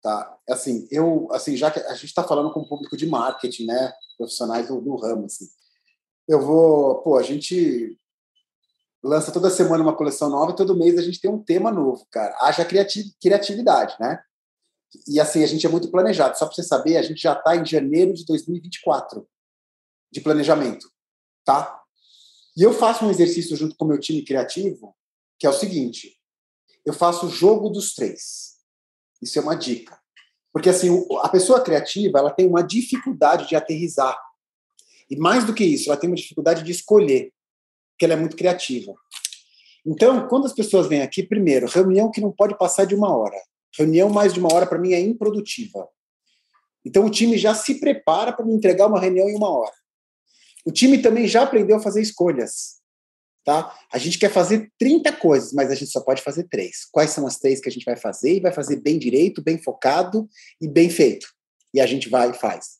Tá? 0.00 0.36
Assim, 0.48 0.86
eu, 0.90 1.28
assim, 1.32 1.56
já 1.56 1.70
que 1.70 1.80
a 1.80 1.94
gente 1.94 2.06
está 2.06 2.22
falando 2.22 2.52
com 2.52 2.60
o 2.60 2.68
público 2.68 2.96
de 2.96 3.06
marketing, 3.06 3.66
né, 3.66 3.92
profissionais 4.18 4.68
do, 4.68 4.80
do 4.80 4.96
ramo, 4.96 5.24
assim, 5.24 5.46
eu 6.28 6.42
vou, 6.42 7.00
pô, 7.02 7.16
a 7.16 7.22
gente 7.22 7.96
lança 9.02 9.32
toda 9.32 9.48
semana 9.48 9.82
uma 9.82 9.96
coleção 9.96 10.28
nova 10.28 10.54
todo 10.54 10.76
mês 10.76 10.98
a 10.98 11.02
gente 11.02 11.20
tem 11.20 11.30
um 11.30 11.42
tema 11.42 11.70
novo, 11.70 12.06
cara. 12.10 12.36
Haja 12.42 12.64
criatividade, 12.64 13.96
né? 13.98 14.22
E 15.06 15.20
assim, 15.20 15.42
a 15.42 15.46
gente 15.46 15.66
é 15.66 15.68
muito 15.68 15.90
planejado. 15.90 16.36
Só 16.36 16.46
para 16.46 16.54
você 16.54 16.62
saber, 16.62 16.96
a 16.96 17.02
gente 17.02 17.20
já 17.20 17.32
está 17.32 17.56
em 17.56 17.64
janeiro 17.64 18.12
de 18.12 18.24
2024 18.26 19.26
de 20.10 20.20
planejamento, 20.20 20.90
tá? 21.44 21.82
E 22.56 22.62
eu 22.62 22.72
faço 22.72 23.04
um 23.04 23.10
exercício 23.10 23.56
junto 23.56 23.76
com 23.76 23.84
o 23.84 23.88
meu 23.88 24.00
time 24.00 24.24
criativo, 24.24 24.96
que 25.38 25.46
é 25.46 25.50
o 25.50 25.54
seguinte: 25.54 26.18
eu 26.84 26.92
faço 26.92 27.26
o 27.26 27.30
jogo 27.30 27.68
dos 27.68 27.94
três. 27.94 28.56
Isso 29.22 29.38
é 29.38 29.42
uma 29.42 29.54
dica. 29.54 29.97
Porque 30.52 30.68
assim, 30.68 31.06
a 31.20 31.28
pessoa 31.28 31.60
criativa, 31.60 32.18
ela 32.18 32.30
tem 32.30 32.46
uma 32.46 32.62
dificuldade 32.62 33.48
de 33.48 33.56
aterrizar. 33.56 34.18
E 35.10 35.16
mais 35.16 35.44
do 35.44 35.54
que 35.54 35.64
isso, 35.64 35.90
ela 35.90 35.98
tem 35.98 36.08
uma 36.08 36.16
dificuldade 36.16 36.62
de 36.62 36.70
escolher, 36.70 37.32
porque 37.92 38.04
ela 38.04 38.14
é 38.14 38.16
muito 38.16 38.36
criativa. 38.36 38.94
Então, 39.86 40.26
quando 40.28 40.46
as 40.46 40.52
pessoas 40.52 40.86
vêm 40.86 41.02
aqui, 41.02 41.22
primeiro, 41.22 41.66
reunião 41.66 42.10
que 42.10 42.20
não 42.20 42.30
pode 42.30 42.56
passar 42.58 42.84
de 42.84 42.94
uma 42.94 43.14
hora. 43.16 43.36
Reunião 43.76 44.10
mais 44.10 44.34
de 44.34 44.40
uma 44.40 44.52
hora, 44.52 44.66
para 44.66 44.78
mim, 44.78 44.92
é 44.92 45.00
improdutiva. 45.00 45.88
Então, 46.84 47.06
o 47.06 47.10
time 47.10 47.38
já 47.38 47.54
se 47.54 47.80
prepara 47.80 48.32
para 48.32 48.44
me 48.44 48.52
entregar 48.52 48.86
uma 48.86 49.00
reunião 49.00 49.28
em 49.28 49.36
uma 49.36 49.50
hora. 49.50 49.72
O 50.64 50.72
time 50.72 50.98
também 50.98 51.26
já 51.26 51.42
aprendeu 51.42 51.76
a 51.76 51.80
fazer 51.80 52.02
escolhas. 52.02 52.78
Tá? 53.44 53.74
A 53.92 53.98
gente 53.98 54.18
quer 54.18 54.30
fazer 54.30 54.70
30 54.78 55.12
coisas, 55.12 55.52
mas 55.52 55.70
a 55.70 55.74
gente 55.74 55.90
só 55.90 56.00
pode 56.00 56.22
fazer 56.22 56.44
três. 56.44 56.84
Quais 56.92 57.10
são 57.10 57.26
as 57.26 57.38
três 57.38 57.60
que 57.60 57.68
a 57.68 57.72
gente 57.72 57.84
vai 57.84 57.96
fazer? 57.96 58.36
E 58.36 58.40
vai 58.40 58.52
fazer 58.52 58.76
bem 58.76 58.98
direito, 58.98 59.42
bem 59.42 59.56
focado 59.56 60.28
e 60.60 60.68
bem 60.68 60.90
feito. 60.90 61.28
E 61.72 61.80
a 61.80 61.86
gente 61.86 62.08
vai 62.08 62.30
e 62.30 62.34
faz. 62.34 62.78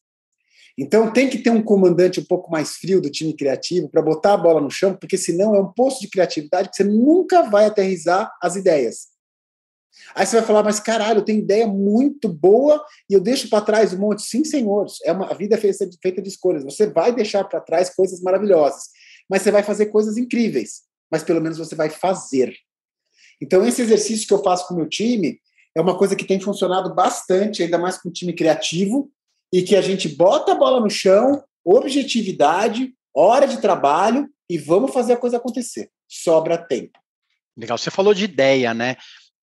Então 0.79 1.13
tem 1.13 1.29
que 1.29 1.39
ter 1.39 1.51
um 1.51 1.63
comandante 1.63 2.21
um 2.21 2.25
pouco 2.25 2.51
mais 2.51 2.77
frio 2.77 3.01
do 3.01 3.11
time 3.11 3.35
criativo 3.35 3.89
para 3.89 4.01
botar 4.01 4.35
a 4.35 4.37
bola 4.37 4.61
no 4.61 4.71
chão, 4.71 4.95
porque 4.95 5.19
senão 5.19 5.55
é 5.55 5.61
um 5.61 5.73
posto 5.73 6.03
de 6.03 6.09
criatividade 6.09 6.71
que 6.71 6.77
você 6.77 6.85
nunca 6.85 7.43
vai 7.43 7.67
aterrizar 7.67 8.33
as 8.41 8.55
ideias. 8.55 9.09
Aí 10.15 10.25
você 10.25 10.37
vai 10.37 10.47
falar, 10.47 10.63
mas 10.63 10.79
caralho, 10.79 11.19
eu 11.19 11.25
tenho 11.25 11.41
ideia 11.41 11.67
muito 11.67 12.29
boa 12.29 12.85
e 13.11 13.15
eu 13.15 13.21
deixo 13.21 13.49
para 13.51 13.65
trás 13.65 13.93
um 13.93 13.99
monte. 13.99 14.23
Sim, 14.23 14.45
senhores, 14.45 14.99
é 15.05 15.11
uma, 15.11 15.31
a 15.31 15.35
vida 15.35 15.57
é 15.57 15.59
feita 15.59 16.23
de 16.23 16.29
escolhas. 16.29 16.63
Você 16.63 16.87
vai 16.87 17.13
deixar 17.13 17.43
para 17.45 17.61
trás 17.61 17.91
coisas 17.91 18.21
maravilhosas, 18.21 18.85
mas 19.29 19.43
você 19.43 19.51
vai 19.51 19.63
fazer 19.63 19.87
coisas 19.87 20.17
incríveis. 20.17 20.83
Mas 21.11 21.23
pelo 21.23 21.41
menos 21.41 21.59
você 21.59 21.75
vai 21.75 21.91
fazer. 21.91 22.55
Então, 23.41 23.67
esse 23.67 23.83
exercício 23.83 24.27
que 24.27 24.35
eu 24.35 24.43
faço 24.43 24.67
com 24.67 24.75
o 24.75 24.77
meu 24.77 24.89
time 24.89 25.41
é 25.77 25.81
uma 25.81 25.97
coisa 25.97 26.17
que 26.17 26.25
tem 26.25 26.41
funcionado 26.41 26.95
bastante, 26.95 27.63
ainda 27.63 27.79
mais 27.79 27.99
com 27.99 28.09
um 28.09 28.13
time 28.13 28.33
criativo, 28.33 29.11
e 29.53 29.63
que 29.63 29.77
a 29.77 29.81
gente 29.81 30.09
bota 30.09 30.53
a 30.53 30.55
bola 30.55 30.81
no 30.81 30.91
chão, 30.91 31.43
objetividade, 31.65 32.93
hora 33.15 33.47
de 33.47 33.61
trabalho 33.61 34.29
e 34.49 34.59
vamos 34.59 34.93
fazer 34.93 35.15
a 35.15 35.17
coisa 35.17 35.37
acontecer. 35.37 35.91
Sobra 36.09 36.59
tempo. 36.59 36.99
Legal. 37.57 37.77
Você 37.77 37.91
falou 37.91 38.15
de 38.15 38.25
ideia, 38.25 38.73
né? 38.73 38.97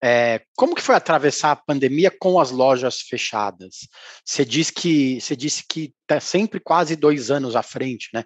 É, 0.03 0.41
como 0.55 0.75
que 0.75 0.81
foi 0.81 0.95
atravessar 0.95 1.51
a 1.51 1.55
pandemia 1.55 2.11
com 2.11 2.39
as 2.39 2.51
lojas 2.51 3.01
fechadas? 3.01 3.87
Você 4.23 4.45
disse 4.45 4.71
que 4.71 5.19
você 5.19 5.35
disse 5.35 5.63
que 5.67 5.93
está 6.01 6.19
sempre 6.19 6.59
quase 6.59 6.95
dois 6.95 7.31
anos 7.31 7.55
à 7.55 7.63
frente, 7.63 8.09
né? 8.13 8.23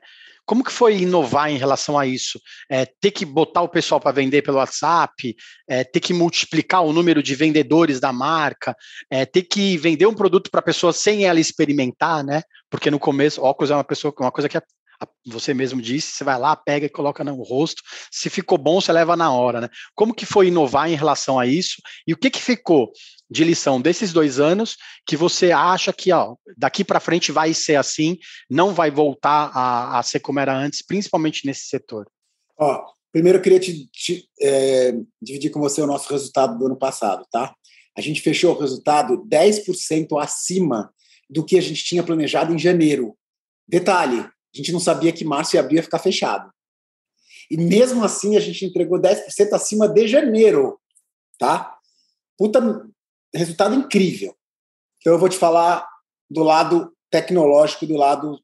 Como 0.49 0.63
que 0.63 0.71
foi 0.71 1.01
inovar 1.01 1.51
em 1.51 1.57
relação 1.57 1.95
a 1.95 2.07
isso? 2.07 2.41
É, 2.67 2.83
ter 2.83 3.11
que 3.11 3.23
botar 3.23 3.61
o 3.61 3.69
pessoal 3.69 4.01
para 4.01 4.11
vender 4.11 4.41
pelo 4.41 4.57
WhatsApp, 4.57 5.35
é, 5.67 5.83
ter 5.83 5.99
que 5.99 6.11
multiplicar 6.11 6.83
o 6.83 6.91
número 6.91 7.21
de 7.21 7.35
vendedores 7.35 7.99
da 7.99 8.11
marca, 8.11 8.75
é, 9.11 9.27
ter 9.27 9.43
que 9.43 9.77
vender 9.77 10.07
um 10.07 10.15
produto 10.15 10.49
para 10.49 10.59
a 10.59 10.63
pessoa 10.63 10.91
sem 10.91 11.25
ela 11.25 11.39
experimentar, 11.39 12.23
né? 12.23 12.41
Porque 12.67 12.89
no 12.89 12.97
começo, 12.97 13.43
óculos 13.43 13.69
é 13.69 13.75
uma 13.75 13.83
pessoa, 13.83 14.11
uma 14.19 14.31
coisa 14.31 14.49
que 14.49 14.57
é 14.57 14.61
você 15.27 15.53
mesmo 15.53 15.79
disse, 15.79 16.13
você 16.13 16.23
vai 16.23 16.39
lá, 16.39 16.55
pega 16.55 16.87
e 16.87 16.89
coloca 16.89 17.23
no 17.23 17.35
rosto. 17.43 17.83
Se 18.11 18.27
ficou 18.27 18.57
bom, 18.57 18.81
você 18.81 18.91
leva 18.91 19.15
na 19.15 19.31
hora, 19.31 19.61
né? 19.61 19.69
Como 19.93 20.15
que 20.15 20.25
foi 20.25 20.47
inovar 20.47 20.89
em 20.89 20.95
relação 20.95 21.37
a 21.39 21.45
isso? 21.45 21.75
E 22.07 22.13
o 22.13 22.17
que 22.17 22.31
que 22.31 22.41
ficou 22.41 22.91
de 23.29 23.43
lição 23.43 23.79
desses 23.79 24.11
dois 24.11 24.39
anos 24.39 24.75
que 25.05 25.15
você 25.15 25.51
acha 25.51 25.93
que, 25.93 26.11
ó, 26.11 26.35
daqui 26.57 26.83
para 26.83 26.99
frente 26.99 27.31
vai 27.31 27.53
ser 27.53 27.75
assim, 27.75 28.17
não 28.49 28.73
vai 28.73 28.89
voltar 28.89 29.51
a, 29.53 29.99
a, 29.99 30.03
ser 30.03 30.19
como 30.19 30.39
era 30.39 30.57
antes, 30.57 30.81
principalmente 30.81 31.45
nesse 31.45 31.67
setor? 31.67 32.09
Ó, 32.57 32.85
primeiro 33.11 33.37
eu 33.37 33.41
queria 33.41 33.59
te, 33.59 33.87
te 33.87 34.27
é, 34.41 34.93
dividir 35.21 35.51
com 35.51 35.59
você 35.59 35.81
o 35.81 35.87
nosso 35.87 36.09
resultado 36.11 36.57
do 36.57 36.65
ano 36.65 36.77
passado, 36.77 37.25
tá? 37.31 37.53
A 37.95 38.01
gente 38.01 38.21
fechou 38.21 38.55
o 38.55 38.59
resultado 38.59 39.23
10% 39.27 40.21
acima 40.21 40.91
do 41.29 41.45
que 41.45 41.57
a 41.57 41.61
gente 41.61 41.83
tinha 41.83 42.03
planejado 42.03 42.53
em 42.53 42.57
janeiro. 42.57 43.15
Detalhe, 43.67 44.19
a 44.19 44.57
gente 44.57 44.71
não 44.71 44.79
sabia 44.79 45.11
que 45.11 45.23
março 45.23 45.55
e 45.55 45.59
abril 45.59 45.77
ia 45.77 45.83
ficar 45.83 45.99
fechado. 45.99 46.49
E 47.51 47.57
mesmo 47.57 48.03
assim, 48.03 48.35
a 48.35 48.39
gente 48.39 48.65
entregou 48.65 48.99
10% 48.99 49.53
acima 49.53 49.87
de 49.87 50.07
janeiro, 50.07 50.79
tá? 51.37 51.75
Puta 52.37 52.61
resultado 53.33 53.75
incrível. 53.75 54.35
Então, 54.99 55.13
eu 55.13 55.19
vou 55.19 55.29
te 55.29 55.37
falar 55.37 55.87
do 56.29 56.43
lado 56.43 56.93
tecnológico, 57.09 57.85
do 57.85 57.95
lado 57.95 58.39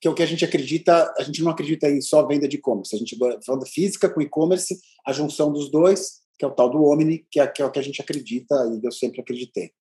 que 0.00 0.06
é 0.06 0.10
o 0.10 0.14
que 0.14 0.22
a 0.22 0.26
gente 0.26 0.44
acredita, 0.44 1.12
a 1.18 1.22
gente 1.24 1.42
não 1.42 1.50
acredita 1.50 1.90
em 1.90 2.00
só 2.00 2.24
venda 2.24 2.46
de 2.46 2.56
e-commerce, 2.56 2.94
a 2.94 2.98
gente 2.98 3.18
falando 3.44 3.66
física 3.66 4.08
com 4.08 4.22
e-commerce, 4.22 4.78
a 5.04 5.12
junção 5.12 5.52
dos 5.52 5.70
dois, 5.72 6.20
que 6.38 6.44
é 6.44 6.48
o 6.48 6.52
tal 6.52 6.70
do 6.70 6.84
Omni, 6.84 7.26
que 7.28 7.40
é, 7.40 7.46
que 7.48 7.60
é 7.60 7.64
o 7.64 7.70
que 7.70 7.80
a 7.80 7.82
gente 7.82 8.00
acredita 8.00 8.54
e 8.80 8.86
eu 8.86 8.92
sempre 8.92 9.20
acreditei 9.20 9.72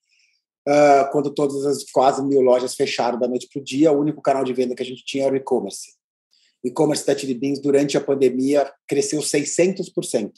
uh, 0.67 1.09
quando 1.11 1.33
todas 1.33 1.65
as 1.65 1.83
quase 1.89 2.21
mil 2.23 2.41
lojas 2.41 2.75
fecharam 2.75 3.17
da 3.17 3.27
noite 3.27 3.47
para 3.51 3.61
o 3.61 3.63
dia, 3.63 3.91
o 3.91 3.99
único 3.99 4.21
canal 4.21 4.43
de 4.43 4.53
venda 4.53 4.75
que 4.75 4.83
a 4.83 4.85
gente 4.85 5.03
tinha 5.05 5.25
era 5.25 5.33
o 5.33 5.37
e-commerce. 5.37 5.95
E-commerce 6.63 7.05
da 7.05 7.17
Chili 7.17 7.33
Beans, 7.33 7.61
durante 7.61 7.95
a 7.97 8.01
pandemia, 8.01 8.71
cresceu 8.87 9.21
600%. 9.21 10.31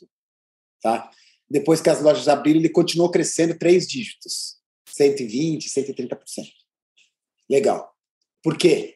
Tá? 0.82 1.10
Depois 1.50 1.82
que 1.82 1.90
as 1.90 2.02
lojas 2.02 2.28
abriram, 2.28 2.60
ele 2.60 2.70
continuou 2.70 3.10
crescendo 3.10 3.58
três 3.58 3.88
dígitos, 3.88 4.58
120%, 4.88 5.64
130%. 5.64 6.18
Legal. 7.50 7.92
Por 8.44 8.58
quê? 8.58 8.96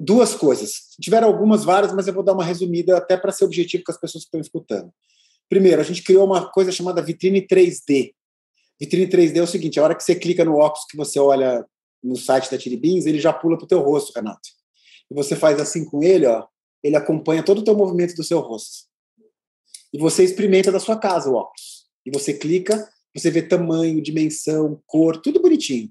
Duas 0.00 0.34
coisas. 0.34 0.94
Tiveram 1.00 1.28
algumas, 1.28 1.64
várias, 1.64 1.92
mas 1.92 2.06
eu 2.06 2.14
vou 2.14 2.22
dar 2.22 2.32
uma 2.32 2.44
resumida 2.44 2.96
até 2.96 3.16
para 3.16 3.32
ser 3.32 3.44
objetivo 3.44 3.84
com 3.84 3.92
as 3.92 4.00
pessoas 4.00 4.24
que 4.24 4.28
estão 4.28 4.40
escutando. 4.40 4.90
Primeiro, 5.48 5.80
a 5.80 5.84
gente 5.84 6.02
criou 6.02 6.26
uma 6.26 6.50
coisa 6.50 6.72
chamada 6.72 7.02
vitrine 7.02 7.46
3D, 7.46 8.14
Vitrine 8.80 9.08
3D 9.08 9.36
é 9.36 9.42
o 9.42 9.46
seguinte, 9.46 9.80
a 9.80 9.82
hora 9.82 9.94
que 9.94 10.04
você 10.04 10.14
clica 10.14 10.44
no 10.44 10.56
óculos 10.56 10.86
que 10.88 10.96
você 10.96 11.18
olha 11.18 11.66
no 12.02 12.16
site 12.16 12.50
da 12.50 12.56
Tiribins, 12.56 13.06
ele 13.06 13.18
já 13.18 13.32
pula 13.32 13.56
para 13.56 13.64
o 13.64 13.68
teu 13.68 13.80
rosto, 13.80 14.12
Renato. 14.14 14.48
E 15.10 15.14
você 15.14 15.34
faz 15.34 15.60
assim 15.60 15.84
com 15.84 16.02
ele, 16.02 16.26
ó, 16.26 16.46
ele 16.82 16.94
acompanha 16.94 17.42
todo 17.42 17.58
o 17.58 17.64
teu 17.64 17.76
movimento 17.76 18.14
do 18.14 18.22
seu 18.22 18.38
rosto. 18.38 18.86
E 19.92 19.98
você 19.98 20.22
experimenta 20.22 20.70
da 20.70 20.80
sua 20.80 20.98
casa 20.98 21.30
o 21.30 21.34
óculos. 21.34 21.86
E 22.04 22.10
você 22.10 22.34
clica, 22.34 22.88
você 23.14 23.30
vê 23.30 23.42
tamanho, 23.42 24.02
dimensão, 24.02 24.82
cor, 24.86 25.20
tudo 25.20 25.40
bonitinho. 25.40 25.90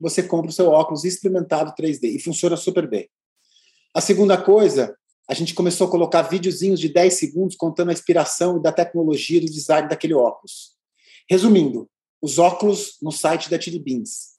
Você 0.00 0.22
compra 0.22 0.50
o 0.50 0.52
seu 0.52 0.68
óculos 0.68 1.04
experimentado 1.04 1.74
3D 1.74 2.14
e 2.14 2.18
funciona 2.18 2.56
super 2.56 2.88
bem. 2.88 3.08
A 3.94 4.00
segunda 4.00 4.40
coisa, 4.40 4.96
a 5.28 5.34
gente 5.34 5.54
começou 5.54 5.86
a 5.86 5.90
colocar 5.90 6.22
videozinhos 6.22 6.80
de 6.80 6.88
10 6.88 7.14
segundos 7.14 7.56
contando 7.56 7.90
a 7.90 7.92
inspiração 7.92 8.60
da 8.60 8.72
tecnologia 8.72 9.40
do 9.40 9.46
design 9.46 9.88
daquele 9.88 10.14
óculos. 10.14 10.74
Resumindo, 11.30 11.88
os 12.20 12.38
óculos 12.38 12.96
no 13.00 13.12
site 13.12 13.48
da 13.48 13.60
Chili 13.60 13.78
Beans. 13.78 14.34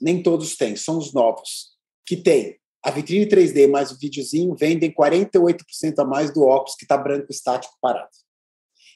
Nem 0.00 0.22
todos 0.22 0.56
têm, 0.56 0.76
são 0.76 0.98
os 0.98 1.12
novos. 1.12 1.72
Que 2.04 2.16
tem 2.16 2.58
a 2.82 2.90
vitrine 2.90 3.26
3D 3.26 3.68
mais 3.68 3.92
o 3.92 3.98
videozinho, 3.98 4.56
vendem 4.56 4.92
48% 4.92 5.98
a 5.98 6.04
mais 6.04 6.32
do 6.32 6.42
óculos 6.42 6.74
que 6.74 6.84
está 6.84 6.98
branco 6.98 7.28
estático 7.30 7.74
parado. 7.80 8.10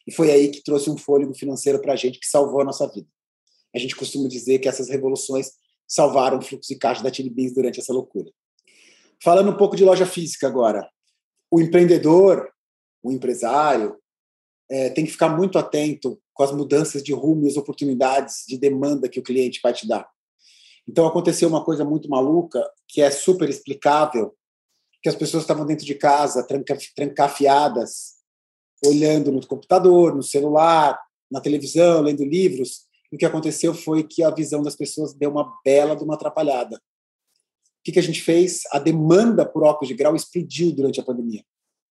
E 0.07 0.13
foi 0.13 0.31
aí 0.31 0.51
que 0.51 0.63
trouxe 0.63 0.89
um 0.89 0.97
fôlego 0.97 1.35
financeiro 1.35 1.81
para 1.81 1.93
a 1.93 1.97
gente 1.97 2.19
que 2.19 2.27
salvou 2.27 2.61
a 2.61 2.65
nossa 2.65 2.87
vida. 2.87 3.09
A 3.75 3.79
gente 3.79 3.97
costuma 3.97 4.29
dizer 4.29 4.59
que 4.59 4.69
essas 4.69 4.89
revoluções 4.89 5.51
salvaram 5.87 6.39
o 6.39 6.43
fluxo 6.43 6.73
de 6.73 6.79
caixa 6.79 7.03
da 7.03 7.13
Chili 7.13 7.31
Beans 7.31 7.53
durante 7.53 7.81
essa 7.81 7.93
loucura. 7.93 8.31
Falando 9.23 9.51
um 9.51 9.57
pouco 9.57 9.77
de 9.77 9.85
loja 9.85 10.07
física 10.07 10.47
agora. 10.47 10.89
O 11.51 11.61
empreendedor, 11.61 12.51
o 13.03 13.13
empresário, 13.13 13.97
é, 14.69 14.91
tem 14.91 15.05
que 15.05 15.13
ficar 15.13 15.29
muito 15.29 15.59
atento 15.59 16.21
com 16.35 16.43
as 16.43 16.53
mudanças 16.53 17.03
de 17.03 17.13
rumo 17.13 17.45
e 17.45 17.49
as 17.49 17.57
oportunidades 17.57 18.45
de 18.47 18.59
demanda 18.59 19.09
que 19.09 19.21
o 19.21 19.23
cliente 19.23 19.61
vai 19.63 19.73
te 19.73 19.87
dar. 19.87 20.09
Então 20.89 21.07
aconteceu 21.07 21.49
uma 21.49 21.65
coisa 21.65 21.85
muito 21.85 22.09
maluca, 22.09 22.63
que 22.87 23.01
é 23.01 23.11
super 23.11 23.49
explicável, 23.49 24.37
que 25.03 25.09
as 25.09 25.15
pessoas 25.15 25.43
estavam 25.43 25.65
dentro 25.65 25.85
de 25.85 25.95
casa, 25.95 26.47
trancafiadas, 26.95 28.16
olhando 28.85 29.33
no 29.33 29.47
computador, 29.47 30.15
no 30.15 30.23
celular, 30.23 30.99
na 31.31 31.41
televisão, 31.41 32.03
lendo 32.03 32.25
livros. 32.25 32.87
O 33.13 33.17
que 33.17 33.25
aconteceu 33.25 33.75
foi 33.75 34.03
que 34.03 34.23
a 34.23 34.31
visão 34.31 34.63
das 34.63 34.77
pessoas 34.77 35.15
deu 35.15 35.31
uma 35.31 35.57
bela 35.65 35.97
de 35.97 36.05
uma 36.05 36.15
atrapalhada. 36.15 36.77
O 36.77 37.93
que 37.93 37.99
a 37.99 38.03
gente 38.03 38.21
fez? 38.21 38.63
A 38.73 38.79
demanda 38.79 39.47
por 39.47 39.63
óculos 39.63 39.89
de 39.89 39.95
grau 39.95 40.17
explodiu 40.17 40.73
durante 40.73 41.01
a 41.01 41.05
pandemia. 41.05 41.45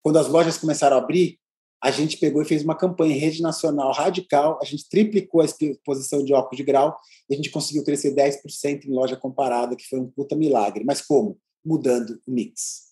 Quando 0.02 0.18
as 0.18 0.28
lojas 0.28 0.58
começaram 0.58 0.97
a 0.97 1.00
abrir, 1.00 1.38
a 1.82 1.90
gente 1.90 2.16
pegou 2.16 2.42
e 2.42 2.44
fez 2.44 2.62
uma 2.62 2.76
campanha 2.76 3.14
em 3.14 3.18
rede 3.18 3.40
nacional 3.40 3.92
radical, 3.92 4.58
a 4.61 4.64
gente 4.64 4.88
triplicou 4.88 5.40
a 5.40 5.44
exposição 5.44 6.25
de 6.25 6.35
óculos 6.35 6.56
de 6.56 6.64
grau 6.64 6.97
e 7.30 7.35
a 7.35 7.37
gente 7.37 7.50
conseguiu 7.50 7.85
crescer 7.85 8.14
10% 8.14 8.85
em 8.85 8.92
loja 8.92 9.16
comparada, 9.16 9.76
que 9.76 9.88
foi 9.88 10.00
um 10.00 10.11
puta 10.11 10.35
milagre. 10.35 10.85
Mas 10.85 11.00
como? 11.00 11.38
Mudando 11.64 12.20
o 12.26 12.32
mix. 12.32 12.88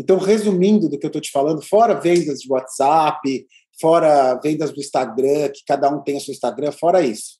Então, 0.00 0.18
resumindo 0.18 0.88
do 0.88 0.98
que 0.98 1.06
eu 1.06 1.08
estou 1.08 1.20
te 1.20 1.30
falando, 1.30 1.62
fora 1.62 2.00
vendas 2.00 2.40
de 2.40 2.50
WhatsApp, 2.50 3.46
fora 3.80 4.34
vendas 4.42 4.72
do 4.72 4.80
Instagram, 4.80 5.50
que 5.50 5.62
cada 5.66 5.90
um 5.90 6.02
tem 6.02 6.16
a 6.16 6.20
seu 6.20 6.32
Instagram, 6.32 6.72
fora 6.72 7.02
isso. 7.02 7.38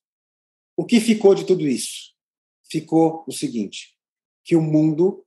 O 0.77 0.85
que 0.85 1.01
ficou 1.01 1.35
de 1.35 1.45
tudo 1.45 1.67
isso? 1.67 2.13
Ficou 2.71 3.25
o 3.27 3.33
seguinte, 3.33 3.95
que 4.45 4.57
o 4.57 4.63
mundo 4.63 5.25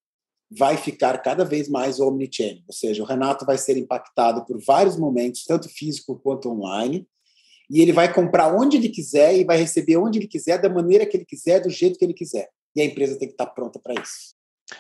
vai 0.49 0.77
ficar 0.77 1.17
cada 1.21 1.43
vez 1.43 1.67
mais 1.67 1.99
omnichannel, 1.99 2.63
ou 2.67 2.73
seja, 2.73 3.01
o 3.01 3.05
Renato 3.05 3.45
vai 3.45 3.57
ser 3.57 3.77
impactado 3.77 4.45
por 4.45 4.61
vários 4.63 4.97
momentos, 4.97 5.43
tanto 5.43 5.67
físico 5.69 6.19
quanto 6.19 6.49
online, 6.49 7.07
e 7.69 7.81
ele 7.81 7.91
vai 7.91 8.13
comprar 8.13 8.55
onde 8.55 8.77
ele 8.77 8.89
quiser 8.89 9.35
e 9.35 9.43
vai 9.43 9.57
receber 9.57 9.97
onde 9.97 10.19
ele 10.19 10.27
quiser, 10.27 10.61
da 10.61 10.69
maneira 10.69 11.05
que 11.05 11.17
ele 11.17 11.25
quiser, 11.25 11.61
do 11.61 11.69
jeito 11.69 11.97
que 11.97 12.05
ele 12.05 12.13
quiser. 12.13 12.49
E 12.75 12.81
a 12.81 12.85
empresa 12.85 13.17
tem 13.17 13.27
que 13.27 13.33
estar 13.33 13.47
pronta 13.47 13.79
para 13.79 13.99
isso. 13.99 14.34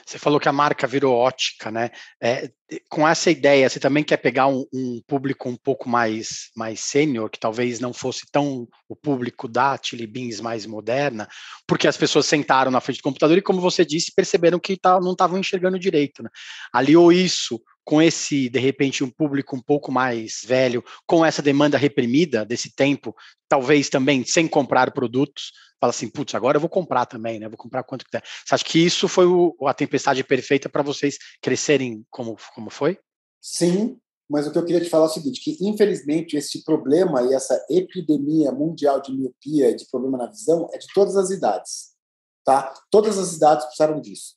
Você 0.05 0.17
falou 0.17 0.39
que 0.39 0.49
a 0.49 0.53
marca 0.53 0.87
virou 0.87 1.13
ótica, 1.15 1.69
né? 1.69 1.91
É, 2.21 2.49
com 2.89 3.07
essa 3.07 3.29
ideia, 3.29 3.69
você 3.69 3.79
também 3.79 4.03
quer 4.03 4.17
pegar 4.17 4.47
um, 4.47 4.65
um, 4.73 4.99
público 5.05 5.47
um 5.47 5.55
pouco 5.55 5.87
mais, 5.87 6.49
mais 6.55 6.79
sênior, 6.79 7.29
que 7.29 7.39
talvez 7.39 7.79
não 7.79 7.93
fosse 7.93 8.25
tão 8.31 8.67
o 8.89 8.95
público 8.95 9.47
da 9.47 9.77
Chili 9.81 10.07
Beans 10.07 10.39
mais 10.39 10.65
moderna, 10.65 11.27
porque 11.67 11.87
as 11.87 11.97
pessoas 11.97 12.25
sentaram 12.25 12.71
na 12.71 12.81
frente 12.81 12.97
do 12.97 13.03
computador 13.03 13.37
e, 13.37 13.43
como 13.43 13.61
você 13.61 13.85
disse, 13.85 14.11
perceberam 14.15 14.59
que 14.59 14.75
tá, 14.75 14.99
não 14.99 15.11
estavam 15.11 15.37
enxergando 15.37 15.77
direito. 15.77 16.23
Né? 16.23 16.29
Aliou 16.73 17.11
isso 17.11 17.61
com 17.85 18.01
esse, 18.01 18.49
de 18.49 18.59
repente, 18.59 19.03
um 19.03 19.09
público 19.09 19.55
um 19.55 19.61
pouco 19.61 19.91
mais 19.91 20.41
velho, 20.43 20.83
com 21.05 21.23
essa 21.23 21.41
demanda 21.41 21.77
reprimida 21.77 22.43
desse 22.43 22.75
tempo, 22.75 23.15
talvez 23.47 23.89
também 23.89 24.25
sem 24.25 24.47
comprar 24.47 24.91
produtos, 24.91 25.51
fala 25.79 25.91
assim, 25.91 26.09
putz, 26.09 26.33
agora 26.33 26.57
eu 26.57 26.61
vou 26.61 26.69
comprar 26.69 27.05
também, 27.05 27.39
né? 27.39 27.47
Vou 27.47 27.57
comprar 27.57 27.83
quanto 27.83 28.03
quiser. 28.03 28.23
Você 28.43 28.55
acha 28.55 28.65
que 28.65 28.83
isso 28.83 29.07
foi 29.07 29.27
o, 29.27 29.55
a 29.67 29.73
tempestade 29.73 30.23
perfeita 30.23 30.67
para 30.67 30.81
vocês 30.81 31.17
crescerem 31.39 32.03
como, 32.09 32.35
como 32.55 32.71
foi? 32.71 32.97
Sim, 33.39 33.97
mas 34.27 34.47
o 34.47 34.51
que 34.51 34.57
eu 34.57 34.65
queria 34.65 34.81
te 34.81 34.89
falar 34.89 35.05
é 35.05 35.09
o 35.09 35.11
seguinte, 35.11 35.39
que 35.39 35.55
infelizmente 35.61 36.35
esse 36.35 36.63
problema 36.63 37.21
e 37.21 37.35
essa 37.35 37.63
epidemia 37.69 38.51
mundial 38.51 38.99
de 38.99 39.15
miopia 39.15 39.69
e 39.69 39.75
de 39.75 39.85
problema 39.85 40.17
na 40.17 40.27
visão 40.27 40.67
é 40.73 40.79
de 40.79 40.87
todas 40.93 41.15
as 41.15 41.29
idades, 41.29 41.91
tá? 42.43 42.73
Todas 42.89 43.19
as 43.19 43.35
idades 43.35 43.65
precisaram 43.65 44.01
disso. 44.01 44.33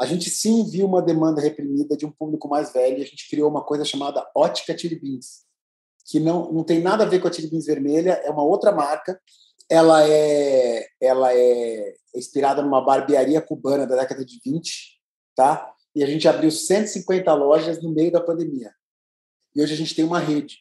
A 0.00 0.06
gente 0.06 0.30
sim 0.30 0.68
viu 0.68 0.86
uma 0.86 1.02
demanda 1.02 1.40
reprimida 1.40 1.96
de 1.96 2.06
um 2.06 2.10
público 2.10 2.48
mais 2.48 2.72
velho 2.72 2.98
e 2.98 3.02
a 3.02 3.06
gente 3.06 3.28
criou 3.28 3.50
uma 3.50 3.62
coisa 3.62 3.84
chamada 3.84 4.26
Ótica 4.34 4.74
Tiribins, 4.74 5.44
que 6.06 6.18
não, 6.18 6.52
não 6.52 6.64
tem 6.64 6.80
nada 6.80 7.04
a 7.04 7.06
ver 7.06 7.20
com 7.20 7.28
a 7.28 7.30
Tiribins 7.30 7.66
vermelha, 7.66 8.20
é 8.24 8.30
uma 8.30 8.42
outra 8.42 8.72
marca. 8.72 9.20
Ela 9.70 10.06
é, 10.08 10.86
ela 11.00 11.32
é 11.32 11.94
inspirada 12.14 12.62
numa 12.62 12.84
barbearia 12.84 13.40
cubana 13.40 13.86
da 13.86 13.96
década 13.96 14.24
de 14.24 14.40
20, 14.44 15.00
tá? 15.34 15.72
E 15.94 16.02
a 16.02 16.06
gente 16.06 16.26
abriu 16.26 16.50
150 16.50 17.32
lojas 17.34 17.82
no 17.82 17.90
meio 17.90 18.10
da 18.10 18.20
pandemia. 18.20 18.72
E 19.54 19.62
hoje 19.62 19.74
a 19.74 19.76
gente 19.76 19.94
tem 19.94 20.04
uma 20.04 20.18
rede. 20.18 20.58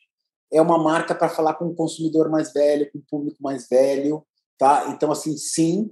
É 0.52 0.62
uma 0.62 0.78
marca 0.78 1.16
para 1.16 1.30
falar 1.30 1.54
com 1.56 1.66
o 1.66 1.76
consumidor 1.76 2.30
mais 2.30 2.52
velho, 2.54 2.92
com 2.92 3.00
o 3.00 3.04
público 3.10 3.42
mais 3.42 3.68
velho, 3.68 4.26
tá? 4.58 4.90
Então, 4.90 5.12
assim, 5.12 5.38
sim, 5.38 5.92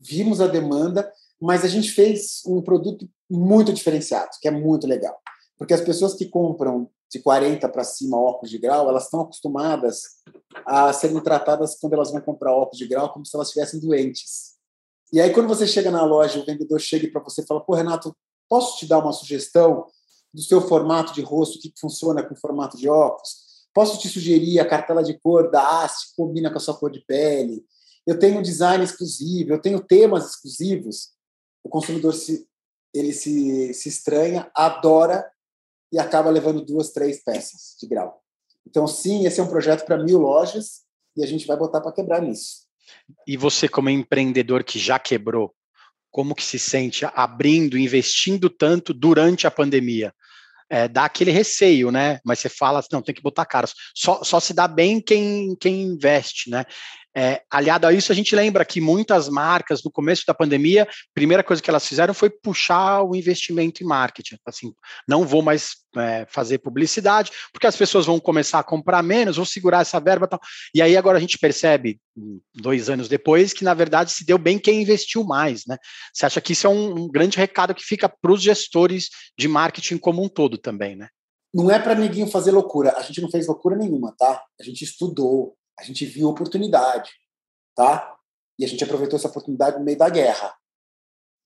vimos 0.00 0.40
a 0.40 0.48
demanda 0.48 1.10
mas 1.42 1.64
a 1.64 1.68
gente 1.68 1.90
fez 1.90 2.40
um 2.46 2.62
produto 2.62 3.10
muito 3.28 3.72
diferenciado, 3.72 4.30
que 4.40 4.46
é 4.46 4.50
muito 4.52 4.86
legal. 4.86 5.18
Porque 5.58 5.74
as 5.74 5.80
pessoas 5.80 6.14
que 6.14 6.26
compram 6.26 6.88
de 7.10 7.18
40 7.18 7.68
para 7.68 7.82
cima 7.82 8.16
óculos 8.16 8.48
de 8.48 8.58
grau, 8.58 8.88
elas 8.88 9.04
estão 9.04 9.22
acostumadas 9.22 10.02
a 10.64 10.92
serem 10.92 11.20
tratadas 11.20 11.76
quando 11.80 11.94
elas 11.94 12.12
vão 12.12 12.20
comprar 12.20 12.54
óculos 12.54 12.78
de 12.78 12.86
grau 12.86 13.12
como 13.12 13.26
se 13.26 13.34
elas 13.34 13.48
estivessem 13.48 13.80
doentes. 13.80 14.52
E 15.12 15.20
aí, 15.20 15.32
quando 15.32 15.48
você 15.48 15.66
chega 15.66 15.90
na 15.90 16.04
loja, 16.04 16.38
o 16.38 16.46
vendedor 16.46 16.80
chega 16.80 17.10
para 17.10 17.20
você 17.20 17.42
e 17.42 17.46
fala: 17.46 17.60
Pô, 17.60 17.74
Renato, 17.74 18.16
posso 18.48 18.78
te 18.78 18.86
dar 18.86 18.98
uma 18.98 19.12
sugestão 19.12 19.86
do 20.32 20.40
seu 20.40 20.60
formato 20.60 21.12
de 21.12 21.22
rosto, 21.22 21.58
que 21.58 21.72
funciona 21.78 22.22
com 22.22 22.36
formato 22.36 22.76
de 22.76 22.88
óculos? 22.88 23.66
Posso 23.74 23.98
te 23.98 24.08
sugerir 24.08 24.60
a 24.60 24.64
cartela 24.64 25.02
de 25.02 25.18
cor 25.18 25.50
da 25.50 25.82
Haste, 25.82 26.14
combina 26.16 26.50
com 26.50 26.58
a 26.58 26.60
sua 26.60 26.76
cor 26.76 26.90
de 26.90 27.00
pele? 27.00 27.64
Eu 28.06 28.16
tenho 28.16 28.42
design 28.42 28.84
exclusivo, 28.84 29.52
eu 29.52 29.60
tenho 29.60 29.80
temas 29.80 30.30
exclusivos 30.30 31.10
o 31.62 31.68
consumidor 31.68 32.14
se, 32.14 32.46
ele 32.94 33.12
se, 33.12 33.72
se 33.74 33.88
estranha, 33.88 34.50
adora 34.54 35.24
e 35.92 35.98
acaba 35.98 36.30
levando 36.30 36.64
duas, 36.64 36.90
três 36.90 37.22
peças 37.22 37.76
de 37.80 37.86
grau. 37.86 38.22
Então, 38.66 38.86
sim, 38.86 39.26
esse 39.26 39.40
é 39.40 39.42
um 39.42 39.48
projeto 39.48 39.84
para 39.84 40.02
mil 40.02 40.18
lojas 40.18 40.82
e 41.16 41.22
a 41.22 41.26
gente 41.26 41.46
vai 41.46 41.56
botar 41.56 41.80
para 41.80 41.92
quebrar 41.92 42.22
nisso. 42.22 42.62
E 43.26 43.36
você, 43.36 43.68
como 43.68 43.90
empreendedor 43.90 44.64
que 44.64 44.78
já 44.78 44.98
quebrou, 44.98 45.54
como 46.10 46.34
que 46.34 46.44
se 46.44 46.58
sente 46.58 47.04
abrindo, 47.14 47.78
investindo 47.78 48.48
tanto 48.48 48.92
durante 48.92 49.46
a 49.46 49.50
pandemia? 49.50 50.14
É, 50.68 50.88
dá 50.88 51.04
aquele 51.04 51.30
receio, 51.30 51.90
né? 51.90 52.18
Mas 52.24 52.38
você 52.38 52.48
fala, 52.48 52.82
não, 52.90 53.02
tem 53.02 53.14
que 53.14 53.22
botar 53.22 53.44
cara. 53.44 53.68
Só, 53.94 54.22
só 54.24 54.40
se 54.40 54.54
dá 54.54 54.66
bem 54.66 55.00
quem, 55.00 55.54
quem 55.56 55.82
investe, 55.82 56.48
né? 56.48 56.64
É, 57.14 57.42
aliado 57.50 57.86
a 57.86 57.92
isso, 57.92 58.10
a 58.10 58.14
gente 58.14 58.34
lembra 58.34 58.64
que 58.64 58.80
muitas 58.80 59.28
marcas, 59.28 59.82
no 59.84 59.90
começo 59.90 60.24
da 60.26 60.32
pandemia, 60.32 60.84
a 60.84 60.86
primeira 61.14 61.44
coisa 61.44 61.62
que 61.62 61.68
elas 61.68 61.86
fizeram 61.86 62.14
foi 62.14 62.30
puxar 62.30 63.02
o 63.02 63.14
investimento 63.14 63.82
em 63.82 63.86
marketing. 63.86 64.36
Assim, 64.46 64.72
não 65.06 65.26
vou 65.26 65.42
mais 65.42 65.72
é, 65.96 66.26
fazer 66.28 66.58
publicidade, 66.58 67.30
porque 67.52 67.66
as 67.66 67.76
pessoas 67.76 68.06
vão 68.06 68.18
começar 68.18 68.58
a 68.58 68.64
comprar 68.64 69.02
menos, 69.02 69.36
vou 69.36 69.44
segurar 69.44 69.82
essa 69.82 70.00
verba 70.00 70.24
e 70.26 70.28
tal. 70.28 70.40
E 70.74 70.80
aí 70.80 70.96
agora 70.96 71.18
a 71.18 71.20
gente 71.20 71.38
percebe, 71.38 72.00
dois 72.54 72.88
anos 72.88 73.08
depois, 73.08 73.52
que 73.52 73.64
na 73.64 73.74
verdade 73.74 74.10
se 74.10 74.24
deu 74.24 74.38
bem 74.38 74.58
quem 74.58 74.82
investiu 74.82 75.24
mais. 75.24 75.64
Né? 75.66 75.76
Você 76.12 76.26
acha 76.26 76.40
que 76.40 76.52
isso 76.52 76.66
é 76.66 76.70
um, 76.70 77.04
um 77.04 77.08
grande 77.08 77.36
recado 77.36 77.74
que 77.74 77.84
fica 77.84 78.08
para 78.08 78.32
os 78.32 78.42
gestores 78.42 79.10
de 79.38 79.48
marketing 79.48 79.98
como 79.98 80.22
um 80.22 80.28
todo 80.28 80.56
também, 80.56 80.96
né? 80.96 81.08
Não 81.54 81.70
é 81.70 81.78
para 81.78 81.94
ninguém 81.94 82.26
fazer 82.30 82.50
loucura. 82.50 82.94
A 82.96 83.02
gente 83.02 83.20
não 83.20 83.30
fez 83.30 83.46
loucura 83.46 83.76
nenhuma, 83.76 84.14
tá? 84.18 84.42
A 84.58 84.64
gente 84.64 84.84
estudou, 84.84 85.54
a 85.78 85.82
gente 85.82 86.04
viu 86.04 86.28
oportunidade, 86.28 87.10
tá? 87.74 88.16
E 88.58 88.64
a 88.64 88.68
gente 88.68 88.84
aproveitou 88.84 89.18
essa 89.18 89.28
oportunidade 89.28 89.78
no 89.78 89.84
meio 89.84 89.98
da 89.98 90.08
guerra. 90.08 90.54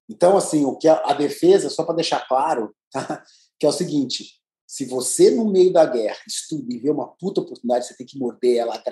Então, 0.09 0.37
assim, 0.37 0.65
o 0.65 0.77
que 0.77 0.89
a, 0.89 0.95
a 1.07 1.15
defesa, 1.15 1.71
só 1.71 1.85
para 1.85 1.97
deixar 1.97 2.27
claro, 2.27 2.75
tá? 2.93 3.23
que 3.59 3.67
é 3.67 3.69
o 3.69 3.73
seguinte: 3.73 4.41
se 4.67 4.85
você 4.87 5.31
no 5.31 5.51
meio 5.51 5.73
da 5.73 5.85
guerra 5.85 6.19
estuda 6.27 6.75
e 6.75 6.79
vê 6.79 6.91
uma 6.91 7.09
puta 7.09 7.41
oportunidade, 7.41 7.87
você 7.87 7.97
tem 7.97 8.07
que 8.07 8.19
morder 8.19 8.59
ela, 8.59 8.83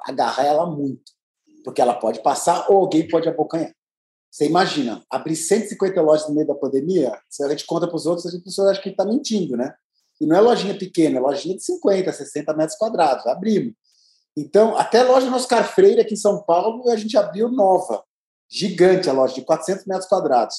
agarrar 0.00 0.44
ela 0.44 0.66
muito, 0.66 1.12
porque 1.64 1.80
ela 1.80 1.94
pode 1.94 2.22
passar 2.22 2.70
ou 2.70 2.78
alguém 2.78 3.06
pode 3.06 3.28
abocanhar. 3.28 3.72
Você 4.30 4.46
imagina, 4.46 5.02
abrir 5.10 5.36
150 5.36 6.00
lojas 6.02 6.28
no 6.28 6.34
meio 6.34 6.46
da 6.46 6.54
pandemia, 6.54 7.18
se 7.30 7.42
a 7.42 7.48
gente 7.48 7.64
conta 7.64 7.86
para 7.86 7.96
os 7.96 8.04
outros, 8.04 8.26
as 8.26 8.42
pessoas 8.42 8.68
acham 8.68 8.82
que 8.82 8.90
está 8.90 9.04
mentindo, 9.04 9.56
né? 9.56 9.74
E 10.20 10.26
não 10.26 10.36
é 10.36 10.40
lojinha 10.40 10.76
pequena, 10.76 11.18
é 11.18 11.20
lojinha 11.20 11.56
de 11.56 11.64
50, 11.64 12.12
60 12.12 12.54
metros 12.54 12.76
quadrados. 12.76 13.26
Abrimos. 13.26 13.74
Então, 14.40 14.76
até 14.76 15.00
a 15.00 15.04
loja 15.04 15.34
Oscar 15.34 15.66
Freire 15.74 16.00
aqui 16.00 16.14
em 16.14 16.16
São 16.16 16.40
Paulo, 16.44 16.88
a 16.90 16.96
gente 16.96 17.18
abriu 17.18 17.50
nova, 17.50 18.04
gigante 18.48 19.10
a 19.10 19.12
loja, 19.12 19.34
de 19.34 19.42
400 19.42 19.84
metros 19.84 20.08
quadrados. 20.08 20.54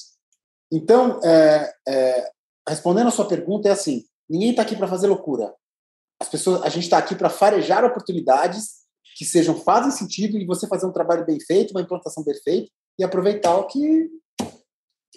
Então, 0.70 1.18
é, 1.24 1.72
é, 1.88 2.30
respondendo 2.68 3.08
a 3.08 3.10
sua 3.10 3.26
pergunta, 3.26 3.68
é 3.68 3.72
assim: 3.72 4.04
ninguém 4.28 4.50
está 4.50 4.60
aqui 4.60 4.76
para 4.76 4.86
fazer 4.86 5.06
loucura. 5.06 5.54
As 6.20 6.28
pessoas, 6.28 6.62
a 6.62 6.68
gente 6.68 6.84
está 6.84 6.98
aqui 6.98 7.14
para 7.14 7.30
farejar 7.30 7.82
oportunidades 7.82 8.80
que 9.16 9.24
sejam 9.24 9.58
fazem 9.58 9.90
sentido 9.90 10.36
e 10.36 10.44
você 10.44 10.66
fazer 10.66 10.84
um 10.84 10.92
trabalho 10.92 11.24
bem 11.24 11.40
feito, 11.40 11.70
uma 11.70 11.80
implantação 11.80 12.22
perfeita 12.22 12.70
e 12.98 13.02
aproveitar 13.02 13.56
o 13.56 13.66
que 13.66 14.10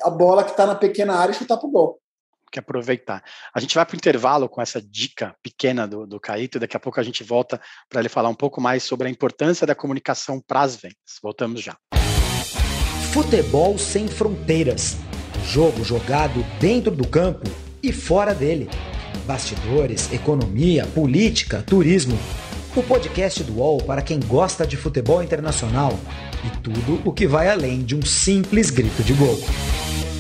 a 0.02 0.10
bola 0.10 0.46
que 0.46 0.52
está 0.52 0.66
na 0.66 0.76
pequena 0.76 1.16
área 1.16 1.34
e 1.34 1.36
chutar 1.36 1.58
para 1.58 1.68
o 1.68 1.72
gol 1.72 2.03
que 2.54 2.60
aproveitar. 2.60 3.24
A 3.54 3.60
gente 3.60 3.74
vai 3.74 3.86
para 3.86 3.96
o 3.96 3.98
intervalo 3.98 4.48
com 4.48 4.62
essa 4.62 4.80
dica 4.80 5.36
pequena 5.42 5.88
do, 5.88 6.06
do 6.06 6.20
Caíto, 6.20 6.60
daqui 6.60 6.78
a 6.78 6.80
pouco 6.80 7.00
a 7.00 7.04
gente 7.04 7.24
volta 7.24 7.60
para 7.90 8.00
ele 8.00 8.10
falar 8.10 8.30
um 8.30 8.36
pouco 8.36 8.62
mais 8.62 8.84
sobre 8.84 9.08
a 9.08 9.12
importância 9.12 9.66
da 9.66 9.74
comunicação 9.74 10.40
para 10.40 10.62
as 10.62 10.76
vendas. 10.76 11.20
Voltamos 11.22 11.62
já. 11.62 11.76
Futebol 13.12 13.78
sem 13.78 14.08
fronteiras. 14.08 14.96
Jogo 15.46 15.84
jogado 15.84 16.44
dentro 16.60 16.92
do 16.92 17.08
campo 17.08 17.50
e 17.82 17.92
fora 17.92 18.34
dele. 18.34 18.70
Bastidores, 19.26 20.12
economia, 20.12 20.86
política, 20.88 21.64
turismo. 21.64 22.18
O 22.76 22.82
podcast 22.82 23.44
do 23.44 23.58
UOL 23.58 23.84
para 23.84 24.02
quem 24.02 24.20
gosta 24.20 24.66
de 24.66 24.78
futebol 24.78 25.22
internacional 25.22 25.98
e 26.44 26.58
tudo 26.62 27.02
o 27.08 27.14
que 27.14 27.28
vai 27.28 27.50
além 27.50 27.84
de 27.84 27.96
um 27.96 28.02
simples 28.02 28.70
grito 28.70 29.04
de 29.04 29.14
gol. 29.14 29.40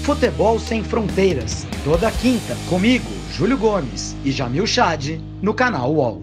Futebol 0.03 0.59
Sem 0.59 0.83
Fronteiras, 0.83 1.65
toda 1.85 2.11
quinta, 2.11 2.57
comigo, 2.69 3.09
Júlio 3.31 3.57
Gomes 3.57 4.13
e 4.25 4.33
Jamil 4.33 4.67
Chad, 4.67 5.11
no 5.41 5.53
canal 5.53 5.93
UOL. 5.93 6.21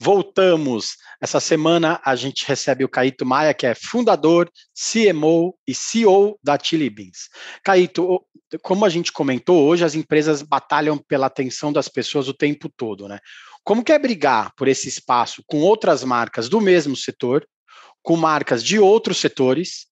Voltamos. 0.00 0.96
Essa 1.20 1.38
semana 1.38 2.00
a 2.02 2.16
gente 2.16 2.46
recebe 2.46 2.82
o 2.82 2.88
Caíto 2.88 3.26
Maia, 3.26 3.52
que 3.52 3.66
é 3.66 3.74
fundador, 3.74 4.50
CMO 4.74 5.54
e 5.68 5.74
CEO 5.74 6.38
da 6.42 6.58
Chili 6.58 6.88
Beans. 6.88 7.28
Caíto, 7.62 8.24
como 8.62 8.86
a 8.86 8.88
gente 8.88 9.12
comentou, 9.12 9.68
hoje 9.68 9.84
as 9.84 9.94
empresas 9.94 10.40
batalham 10.40 10.96
pela 10.96 11.26
atenção 11.26 11.70
das 11.70 11.88
pessoas 11.88 12.26
o 12.26 12.32
tempo 12.32 12.70
todo, 12.74 13.06
né? 13.06 13.18
Como 13.62 13.84
que 13.84 13.92
é 13.92 13.98
brigar 13.98 14.54
por 14.56 14.66
esse 14.66 14.88
espaço 14.88 15.44
com 15.46 15.58
outras 15.58 16.02
marcas 16.02 16.48
do 16.48 16.58
mesmo 16.58 16.96
setor, 16.96 17.46
com 18.02 18.16
marcas 18.16 18.64
de 18.64 18.78
outros 18.78 19.18
setores 19.18 19.89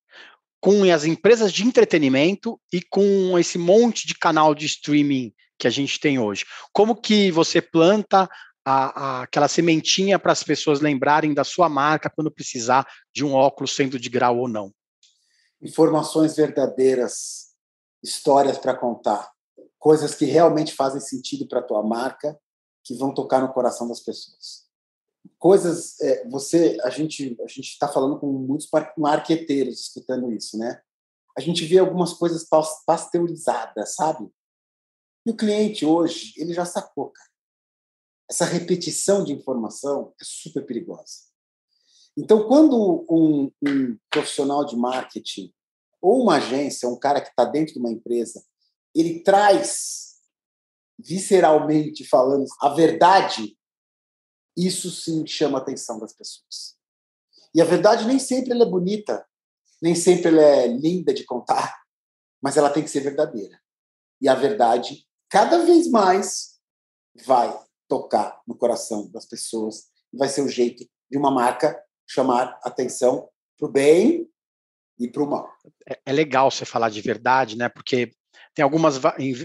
com 0.60 0.82
as 0.92 1.04
empresas 1.04 1.52
de 1.52 1.64
entretenimento 1.64 2.60
e 2.72 2.82
com 2.82 3.38
esse 3.38 3.58
monte 3.58 4.06
de 4.06 4.14
canal 4.14 4.54
de 4.54 4.66
streaming 4.66 5.32
que 5.58 5.66
a 5.66 5.70
gente 5.70 5.98
tem 5.98 6.18
hoje. 6.18 6.44
Como 6.72 7.00
que 7.00 7.30
você 7.30 7.60
planta 7.60 8.28
a, 8.64 8.70
a, 9.18 9.22
aquela 9.22 9.48
sementinha 9.48 10.18
para 10.18 10.32
as 10.32 10.42
pessoas 10.42 10.80
lembrarem 10.80 11.32
da 11.32 11.44
sua 11.44 11.68
marca 11.68 12.10
quando 12.10 12.30
precisar 12.30 12.86
de 13.14 13.24
um 13.24 13.34
óculos, 13.34 13.74
sendo 13.74 13.98
de 13.98 14.08
grau 14.08 14.38
ou 14.38 14.48
não? 14.48 14.72
Informações 15.60 16.36
verdadeiras, 16.36 17.48
histórias 18.02 18.58
para 18.58 18.74
contar, 18.74 19.30
coisas 19.78 20.14
que 20.14 20.24
realmente 20.24 20.74
fazem 20.74 21.00
sentido 21.00 21.48
para 21.48 21.60
a 21.60 21.64
tua 21.64 21.82
marca, 21.82 22.38
que 22.84 22.94
vão 22.94 23.12
tocar 23.12 23.40
no 23.40 23.52
coração 23.52 23.88
das 23.88 24.00
pessoas 24.00 24.67
coisas 25.38 26.00
é, 26.00 26.28
você 26.28 26.78
a 26.82 26.90
gente 26.90 27.36
a 27.40 27.46
gente 27.46 27.70
está 27.70 27.88
falando 27.88 28.18
com 28.18 28.26
muitos 28.26 28.68
marqueteiros 28.96 29.80
escutando 29.80 30.32
isso 30.32 30.58
né 30.58 30.80
a 31.38 31.40
gente 31.40 31.64
vê 31.64 31.78
algumas 31.78 32.12
coisas 32.12 32.44
pasteurizadas, 32.84 33.94
sabe? 33.94 34.28
E 35.24 35.30
o 35.30 35.36
cliente 35.36 35.86
hoje, 35.86 36.32
ele 36.36 36.52
já 36.52 36.64
sacou, 36.64 37.10
cara. 37.10 37.30
Essa 38.28 38.44
repetição 38.44 39.22
de 39.22 39.32
informação 39.32 40.12
é 40.20 40.24
super 40.24 40.66
perigosa. 40.66 41.28
Então, 42.16 42.48
quando 42.48 43.06
um, 43.08 43.52
um 43.62 43.96
profissional 44.10 44.64
de 44.64 44.74
marketing 44.74 45.54
ou 46.02 46.24
uma 46.24 46.38
agência, 46.38 46.88
um 46.88 46.98
cara 46.98 47.20
que 47.20 47.28
está 47.28 47.44
dentro 47.44 47.74
de 47.74 47.78
uma 47.78 47.92
empresa, 47.92 48.44
ele 48.92 49.20
traz 49.20 50.16
visceralmente 50.98 52.04
falando 52.04 52.46
a 52.60 52.70
verdade, 52.70 53.56
isso 54.66 54.90
sim 54.90 55.26
chama 55.26 55.58
a 55.58 55.62
atenção 55.62 55.98
das 55.98 56.12
pessoas. 56.12 56.76
E 57.54 57.60
a 57.60 57.64
verdade 57.64 58.06
nem 58.06 58.18
sempre 58.18 58.52
ela 58.52 58.64
é 58.64 58.68
bonita, 58.68 59.26
nem 59.80 59.94
sempre 59.94 60.28
ela 60.28 60.42
é 60.42 60.66
linda 60.66 61.14
de 61.14 61.24
contar, 61.24 61.82
mas 62.42 62.56
ela 62.56 62.70
tem 62.70 62.82
que 62.82 62.90
ser 62.90 63.00
verdadeira. 63.00 63.58
E 64.20 64.28
a 64.28 64.34
verdade, 64.34 65.06
cada 65.28 65.64
vez 65.64 65.88
mais, 65.88 66.58
vai 67.24 67.56
tocar 67.88 68.40
no 68.46 68.56
coração 68.56 69.10
das 69.10 69.24
pessoas 69.24 69.88
vai 70.12 70.28
ser 70.28 70.42
o 70.42 70.48
jeito 70.48 70.88
de 71.10 71.18
uma 71.18 71.30
marca 71.30 71.78
chamar 72.06 72.58
atenção 72.62 73.28
para 73.58 73.68
o 73.68 73.70
bem 73.70 74.28
e 74.98 75.08
para 75.08 75.22
o 75.22 75.30
mal. 75.30 75.48
É, 75.88 76.00
é, 76.06 76.12
legal 76.12 76.50
você 76.50 76.64
falar 76.64 76.90
de 76.90 77.00
verdade, 77.00 77.56
né? 77.56 77.68
Porque 77.68 78.10
tem 78.54 78.62
algumas 78.62 79.00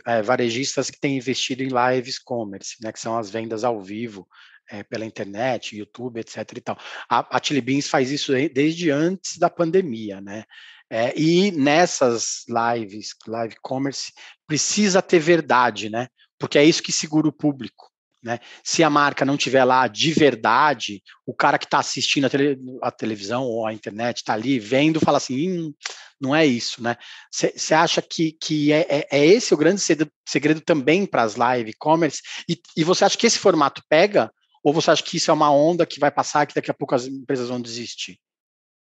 é, 0.07 0.21
varejistas 0.21 0.89
que 0.89 0.99
têm 0.99 1.17
investido 1.17 1.63
em 1.63 1.69
lives 1.69 2.17
commerce, 2.17 2.75
né? 2.81 2.91
Que 2.91 2.99
são 2.99 3.17
as 3.17 3.29
vendas 3.29 3.63
ao 3.63 3.81
vivo 3.81 4.27
é, 4.73 4.81
pela 4.81 5.05
internet, 5.05 5.77
YouTube, 5.77 6.19
etc. 6.19 6.37
E 6.57 6.61
tal. 6.61 6.77
A, 7.07 7.37
a 7.37 7.41
Chili 7.41 7.61
Beans 7.61 7.87
faz 7.87 8.09
isso 8.09 8.33
desde 8.51 8.89
antes 8.89 9.37
da 9.37 9.47
pandemia, 9.47 10.19
né? 10.19 10.43
É, 10.89 11.13
e 11.17 11.51
nessas 11.51 12.43
lives, 12.47 13.15
live 13.27 13.55
commerce, 13.61 14.11
precisa 14.47 15.01
ter 15.01 15.19
verdade, 15.19 15.89
né? 15.89 16.07
Porque 16.39 16.57
é 16.57 16.65
isso 16.65 16.81
que 16.81 16.91
segura 16.91 17.27
o 17.27 17.31
público. 17.31 17.91
Né? 18.21 18.39
Se 18.63 18.83
a 18.83 18.89
marca 18.89 19.25
não 19.25 19.35
tiver 19.35 19.65
lá 19.65 19.85
de 19.87 20.11
verdade, 20.13 21.03
o 21.25 21.33
cara 21.33 21.57
que 21.57 21.65
está 21.65 21.79
assistindo 21.79 22.25
a, 22.25 22.29
tele, 22.29 22.57
a, 22.81 22.89
televisão 22.89 23.43
ou 23.43 23.67
a 23.67 23.73
internet 23.73 24.17
está 24.17 24.33
ali 24.33 24.59
vendo, 24.59 24.99
fala 24.99 25.17
assim, 25.17 25.51
hum, 25.51 25.73
não 26.21 26.33
é 26.33 26.45
isso, 26.45 26.81
né? 26.81 26.95
Você 27.29 27.73
acha 27.73 28.01
que, 28.01 28.31
que 28.41 28.71
é, 28.71 28.85
é, 28.89 29.07
é, 29.11 29.25
esse 29.25 29.53
o 29.53 29.57
grande 29.57 29.81
segredo, 29.81 30.11
segredo 30.25 30.61
também 30.61 31.05
para 31.05 31.21
as 31.21 31.35
live 31.35 31.71
e-commerce? 31.71 32.21
E, 32.47 32.57
e 32.77 32.83
você 32.83 33.03
acha 33.03 33.17
que 33.17 33.27
esse 33.27 33.37
formato 33.37 33.83
pega? 33.89 34.31
Ou 34.63 34.73
você 34.73 34.91
acha 34.91 35.03
que 35.03 35.17
isso 35.17 35.29
é 35.29 35.33
uma 35.33 35.51
onda 35.51 35.85
que 35.85 35.99
vai 35.99 36.09
passar, 36.09 36.45
que 36.45 36.55
daqui 36.55 36.71
a 36.71 36.73
pouco 36.73 36.95
as 36.95 37.05
empresas 37.05 37.49
vão 37.49 37.61
desistir? 37.61 38.17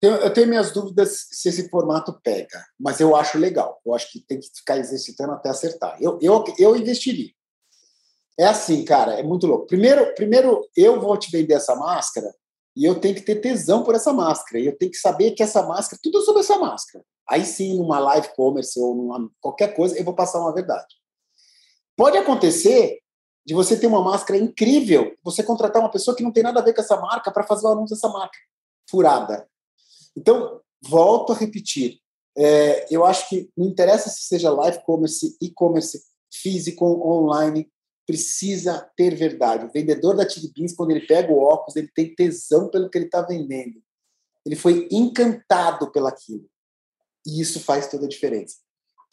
Eu, 0.02 0.32
tenho 0.34 0.48
minhas 0.48 0.72
dúvidas 0.72 1.28
se 1.30 1.50
esse 1.50 1.70
formato 1.70 2.18
pega, 2.24 2.66
mas 2.80 3.00
eu 3.00 3.16
acho 3.16 3.38
legal. 3.38 3.82
Eu 3.86 3.94
acho 3.94 4.10
que 4.12 4.22
tem 4.22 4.40
que 4.40 4.48
ficar 4.56 4.78
exercitando 4.78 5.34
até 5.34 5.50
acertar. 5.50 5.98
Eu, 6.02 6.18
eu, 6.22 6.44
eu 6.58 6.76
investiria. 6.76 7.32
É 8.40 8.46
assim, 8.46 8.86
cara, 8.86 9.20
é 9.20 9.24
muito 9.24 9.46
louco. 9.46 9.68
Primeiro, 9.68 10.14
primeiro, 10.16 10.66
eu 10.76 11.02
vou 11.02 11.18
te 11.18 11.30
vender 11.30 11.56
essa 11.56 11.76
máscara 11.76 12.34
e 12.76 12.86
eu 12.86 12.98
tenho 12.98 13.14
que 13.14 13.22
ter 13.22 13.36
tesão 13.42 13.84
por 13.84 13.94
essa 13.94 14.14
máscara. 14.14 14.60
E 14.64 14.68
eu 14.68 14.78
tenho 14.78 14.92
que 14.92 14.98
saber 14.98 15.32
que 15.32 15.44
essa 15.44 15.62
máscara, 15.64 16.00
tudo 16.02 16.22
sobre 16.22 16.42
essa 16.42 16.58
máscara. 16.58 17.04
Aí 17.30 17.44
sim, 17.44 17.78
numa 17.78 18.00
live 18.00 18.30
commerce 18.36 18.80
ou 18.80 18.96
numa, 18.96 19.30
qualquer 19.42 19.76
coisa, 19.76 19.98
eu 19.98 20.06
vou 20.06 20.16
passar 20.16 20.40
uma 20.40 20.54
verdade. 20.54 20.96
Pode 21.98 22.18
acontecer 22.18 23.00
de 23.46 23.54
você 23.54 23.78
ter 23.78 23.88
uma 23.88 24.02
máscara 24.02 24.40
incrível, 24.40 25.09
você 25.24 25.44
contratar 25.44 25.82
uma 25.82 25.92
pessoa 25.92 26.16
que 26.16 26.24
não 26.24 26.32
tem 26.32 26.44
nada 26.44 26.60
a 26.60 26.64
ver 26.64 26.74
com 26.74 26.82
essa 26.82 27.00
marca 27.00 27.32
para 27.32 27.44
fazer 27.44 27.68
o 27.68 27.72
anúncio 27.72 27.96
dessa 27.96 28.10
marca. 28.10 28.38
Furada. 28.90 29.48
Então, 30.16 30.62
volto 30.82 31.34
a 31.34 31.36
repetir. 31.36 32.00
É, 32.38 32.88
eu 32.94 33.06
acho 33.06 33.28
que 33.28 33.50
não 33.56 33.68
interessa 33.68 34.10
se 34.10 34.24
seja 34.24 34.52
live 34.52 34.84
commerce, 34.84 35.38
e-commerce, 35.42 36.02
físico, 36.32 36.86
online, 36.86 37.70
precisa 38.06 38.90
ter 38.96 39.14
verdade. 39.14 39.66
O 39.66 39.72
vendedor 39.72 40.16
da 40.16 40.28
Chili 40.28 40.52
Beans, 40.52 40.74
quando 40.74 40.92
ele 40.92 41.06
pega 41.06 41.32
o 41.32 41.40
óculos, 41.40 41.76
ele 41.76 41.90
tem 41.94 42.16
tesão 42.16 42.70
pelo 42.70 42.90
que 42.90 42.98
ele 42.98 43.06
está 43.06 43.22
vendendo. 43.22 43.82
Ele 44.46 44.56
foi 44.56 44.88
encantado 44.92 45.92
pelaquilo. 45.92 46.50
E 47.26 47.42
isso 47.42 47.60
faz 47.60 47.88
toda 47.88 48.06
a 48.06 48.10
diferença. 48.10 48.58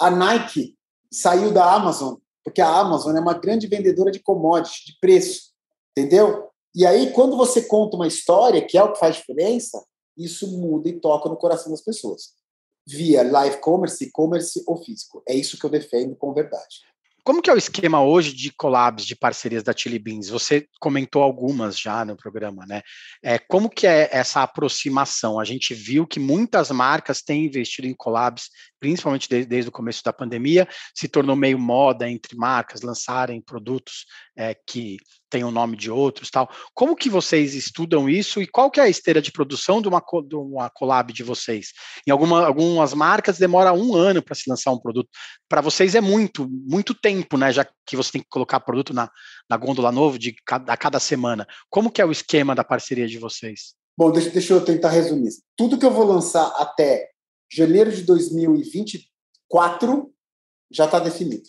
A 0.01 0.11
Nike 0.11 0.77
saiu 1.11 1.53
da 1.53 1.75
Amazon, 1.75 2.14
porque 2.45 2.61
a 2.61 2.79
Amazon 2.79 3.16
é 3.16 3.21
uma 3.21 3.35
grande 3.35 3.66
vendedora 3.66 4.11
de 4.11 4.21
commodities, 4.21 4.85
de 4.85 4.99
preço, 5.01 5.46
entendeu? 5.97 6.49
E 6.75 6.85
aí, 6.85 7.11
quando 7.13 7.37
você 7.37 7.63
conta 7.63 7.97
uma 7.97 8.07
história, 8.07 8.65
que 8.65 8.77
é 8.77 8.83
o 8.83 8.93
que 8.93 8.99
faz 8.99 9.17
diferença, 9.17 9.83
isso 10.17 10.59
muda 10.59 10.89
e 10.89 11.01
toca 11.01 11.29
no 11.29 11.37
coração 11.37 11.71
das 11.71 11.83
pessoas. 11.83 12.35
Via 12.87 13.23
live 13.23 13.59
commerce, 13.61 14.05
e-commerce 14.05 14.63
ou 14.67 14.77
físico. 14.77 15.23
É 15.27 15.35
isso 15.35 15.59
que 15.59 15.65
eu 15.65 15.71
defendo 15.71 16.15
com 16.15 16.35
verdade. 16.35 16.77
Como 17.27 17.43
que 17.43 17.51
é 17.51 17.53
o 17.53 17.59
esquema 17.59 18.01
hoje 18.05 18.33
de 18.33 18.53
collabs, 18.53 19.05
de 19.05 19.17
parcerias 19.17 19.65
da 19.65 19.75
Chili 19.77 19.99
Beans? 19.99 20.29
Você 20.29 20.69
comentou 20.79 21.25
algumas 21.25 21.77
já 21.77 22.05
no 22.05 22.17
programa, 22.17 22.65
né? 22.67 22.83
É, 23.21 23.37
como 23.37 23.69
que 23.69 23.85
é 23.85 24.09
essa 24.13 24.45
aproximação? 24.45 25.41
A 25.41 25.45
gente 25.45 25.75
viu 25.75 26.07
que 26.07 26.21
muitas 26.21 26.71
marcas 26.71 27.23
têm 27.23 27.47
investido 27.47 27.89
em 27.89 27.95
collabs, 27.95 28.49
principalmente 28.79 29.29
desde, 29.29 29.49
desde 29.49 29.69
o 29.69 29.73
começo 29.73 30.03
da 30.05 30.12
pandemia, 30.12 30.69
se 30.95 31.09
tornou 31.09 31.37
meio 31.37 31.59
moda 31.59 32.09
entre 32.09 32.37
marcas 32.37 32.83
lançarem 32.83 33.41
produtos 33.41 34.07
é, 34.37 34.55
que 34.55 34.99
tem 35.29 35.43
o 35.45 35.51
nome 35.51 35.77
de 35.77 35.91
outros 35.91 36.31
tal. 36.31 36.49
Como 36.73 36.97
que 36.97 37.11
vocês 37.11 37.55
estudam 37.55 38.09
isso 38.09 38.41
e 38.41 38.47
qual 38.47 38.71
que 38.71 38.81
é 38.81 38.85
a 38.85 38.89
esteira 38.89 39.21
de 39.21 39.33
produção 39.33 39.83
de 39.83 39.89
uma, 39.89 40.03
de 40.27 40.37
uma 40.37 40.71
collab 40.71 41.12
de 41.12 41.23
vocês? 41.23 41.69
Em 42.07 42.11
alguma, 42.11 42.47
algumas 42.47 42.95
marcas 42.95 43.39
demora 43.39 43.73
um 43.73 43.95
ano 43.95 44.23
para 44.23 44.35
se 44.35 44.49
lançar 44.49 44.73
um 44.73 44.79
produto. 44.79 45.09
Para 45.49 45.61
vocês 45.61 45.95
é 45.95 46.01
muito, 46.01 46.49
muito 46.49 46.95
tempo, 46.95 47.37
né? 47.37 47.53
Já 47.53 47.67
que 47.87 47.97
você 47.97 48.12
tem 48.12 48.23
que 48.23 48.29
colocar 48.29 48.61
produto 48.61 48.95
na, 48.95 49.11
na 49.49 49.57
gôndola 49.57 49.91
novo 49.91 50.19
de 50.19 50.35
cada, 50.45 50.73
a 50.73 50.77
cada 50.77 51.01
semana. 51.01 51.47
Como 51.69 51.91
que 51.91 52.01
é 52.01 52.07
o 52.07 52.12
esquema 52.12 52.55
da 52.55 52.65
parceria 52.65 53.07
de 53.07 53.19
vocês? 53.19 53.75
Bom, 53.99 54.12
deixa, 54.12 54.31
deixa 54.31 54.53
eu 54.53 54.65
tentar 54.65 54.91
resumir. 54.91 55.31
Tudo 55.57 55.79
que 55.79 55.87
eu 55.87 55.91
vou 55.91 56.05
lançar 56.05 56.47
até 56.59 57.09
janeiro 57.51 57.91
de 57.91 58.03
2024 58.03 60.13
já 60.71 60.87
está 60.87 60.99
definido. 60.99 61.49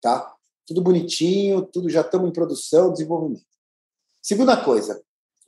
Tá? 0.00 0.34
tudo 0.66 0.82
bonitinho, 0.82 1.62
tudo 1.62 1.90
já 1.90 2.00
estamos 2.00 2.28
em 2.28 2.32
produção, 2.32 2.92
desenvolvimento. 2.92 3.44
Segunda 4.22 4.56
coisa, 4.56 5.02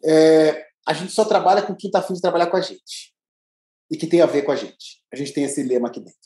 é, 0.04 0.66
a 0.86 0.92
gente 0.92 1.12
só 1.12 1.24
trabalha 1.24 1.62
com 1.62 1.74
quem 1.74 1.88
está 1.88 2.00
afim 2.00 2.14
de 2.14 2.20
trabalhar 2.20 2.48
com 2.48 2.56
a 2.56 2.60
gente 2.60 3.14
e 3.90 3.96
que 3.96 4.06
tem 4.06 4.20
a 4.20 4.26
ver 4.26 4.42
com 4.42 4.52
a 4.52 4.56
gente. 4.56 5.02
A 5.12 5.16
gente 5.16 5.32
tem 5.32 5.44
esse 5.44 5.62
lema 5.62 5.88
aqui 5.88 6.00
dentro. 6.00 6.18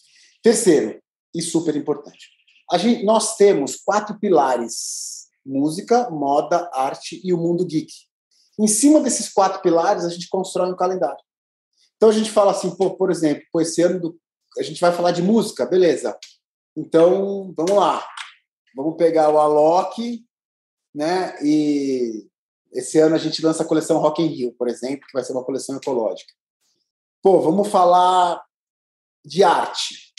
Terceiro, 0.42 1.00
e 1.34 1.40
super 1.40 1.76
importante, 1.76 2.28
gente, 2.78 3.04
nós 3.04 3.36
temos 3.36 3.76
quatro 3.76 4.18
pilares: 4.18 5.28
música, 5.46 6.10
moda, 6.10 6.68
arte 6.72 7.20
e 7.22 7.32
o 7.32 7.38
mundo 7.38 7.64
geek. 7.64 7.92
Em 8.58 8.66
cima 8.66 9.00
desses 9.00 9.32
quatro 9.32 9.62
pilares, 9.62 10.04
a 10.04 10.08
gente 10.08 10.28
constrói 10.28 10.72
um 10.72 10.76
calendário. 10.76 11.22
Então 12.00 12.08
a 12.08 12.12
gente 12.12 12.30
fala 12.30 12.52
assim, 12.52 12.74
pô, 12.74 12.96
por 12.96 13.10
exemplo, 13.10 13.44
pô, 13.52 13.60
esse 13.60 13.82
ano 13.82 14.00
do, 14.00 14.18
a 14.58 14.62
gente 14.62 14.80
vai 14.80 14.90
falar 14.90 15.10
de 15.10 15.20
música, 15.20 15.66
beleza? 15.66 16.18
Então, 16.74 17.52
vamos 17.54 17.72
lá. 17.72 18.02
Vamos 18.74 18.96
pegar 18.96 19.28
o 19.28 19.38
Alok, 19.38 20.24
né? 20.94 21.36
E 21.44 22.26
esse 22.72 22.98
ano 22.98 23.14
a 23.14 23.18
gente 23.18 23.44
lança 23.44 23.62
a 23.62 23.66
coleção 23.66 23.98
Rock 23.98 24.22
in 24.22 24.28
Rio, 24.28 24.54
por 24.54 24.66
exemplo, 24.66 25.06
que 25.06 25.12
vai 25.12 25.22
ser 25.22 25.32
uma 25.32 25.44
coleção 25.44 25.76
ecológica. 25.76 26.32
Pô, 27.22 27.38
vamos 27.42 27.68
falar 27.68 28.42
de 29.22 29.44
arte. 29.44 30.14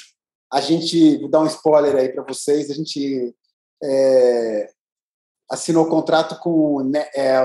A 0.53 0.61
gente, 0.61 1.17
vou 1.17 1.31
dar 1.31 1.39
um 1.39 1.47
spoiler 1.47 1.95
aí 1.95 2.09
para 2.09 2.23
vocês, 2.23 2.69
a 2.69 2.75
gente 2.75 3.35
é, 3.83 4.71
assinou 5.49 5.89
contrato 5.89 6.37
com 6.41 6.83
né, 6.83 7.09
é, 7.15 7.39